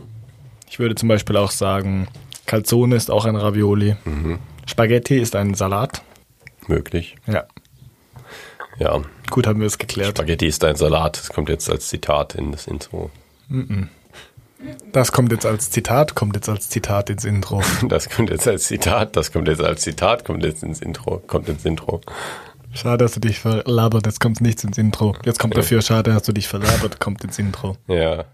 [0.68, 2.08] Ich würde zum Beispiel auch sagen,
[2.46, 3.94] Calzone ist auch ein Ravioli.
[4.04, 4.40] Mhm.
[4.66, 6.02] Spaghetti ist ein Salat.
[6.66, 7.14] möglich.
[7.28, 7.44] Ja,
[8.80, 9.00] Ja,
[9.30, 10.18] gut haben wir es geklärt.
[10.18, 11.18] Spaghetti ist ein Salat.
[11.18, 13.10] Das kommt jetzt als Zitat in das Intro.
[14.92, 17.62] Das kommt jetzt als Zitat, kommt jetzt als Zitat ins Intro.
[17.88, 19.16] Das kommt jetzt als Zitat.
[19.16, 20.24] Das kommt jetzt als Zitat.
[20.24, 21.22] Kommt jetzt ins Intro.
[21.26, 22.00] Kommt ins Intro.
[22.72, 25.14] Schade, hast du dich verlabert, jetzt kommt nichts ins Intro.
[25.24, 27.76] Jetzt kommt dafür, schade, hast du dich verlabert, kommt ins Intro.
[27.86, 28.24] Ja,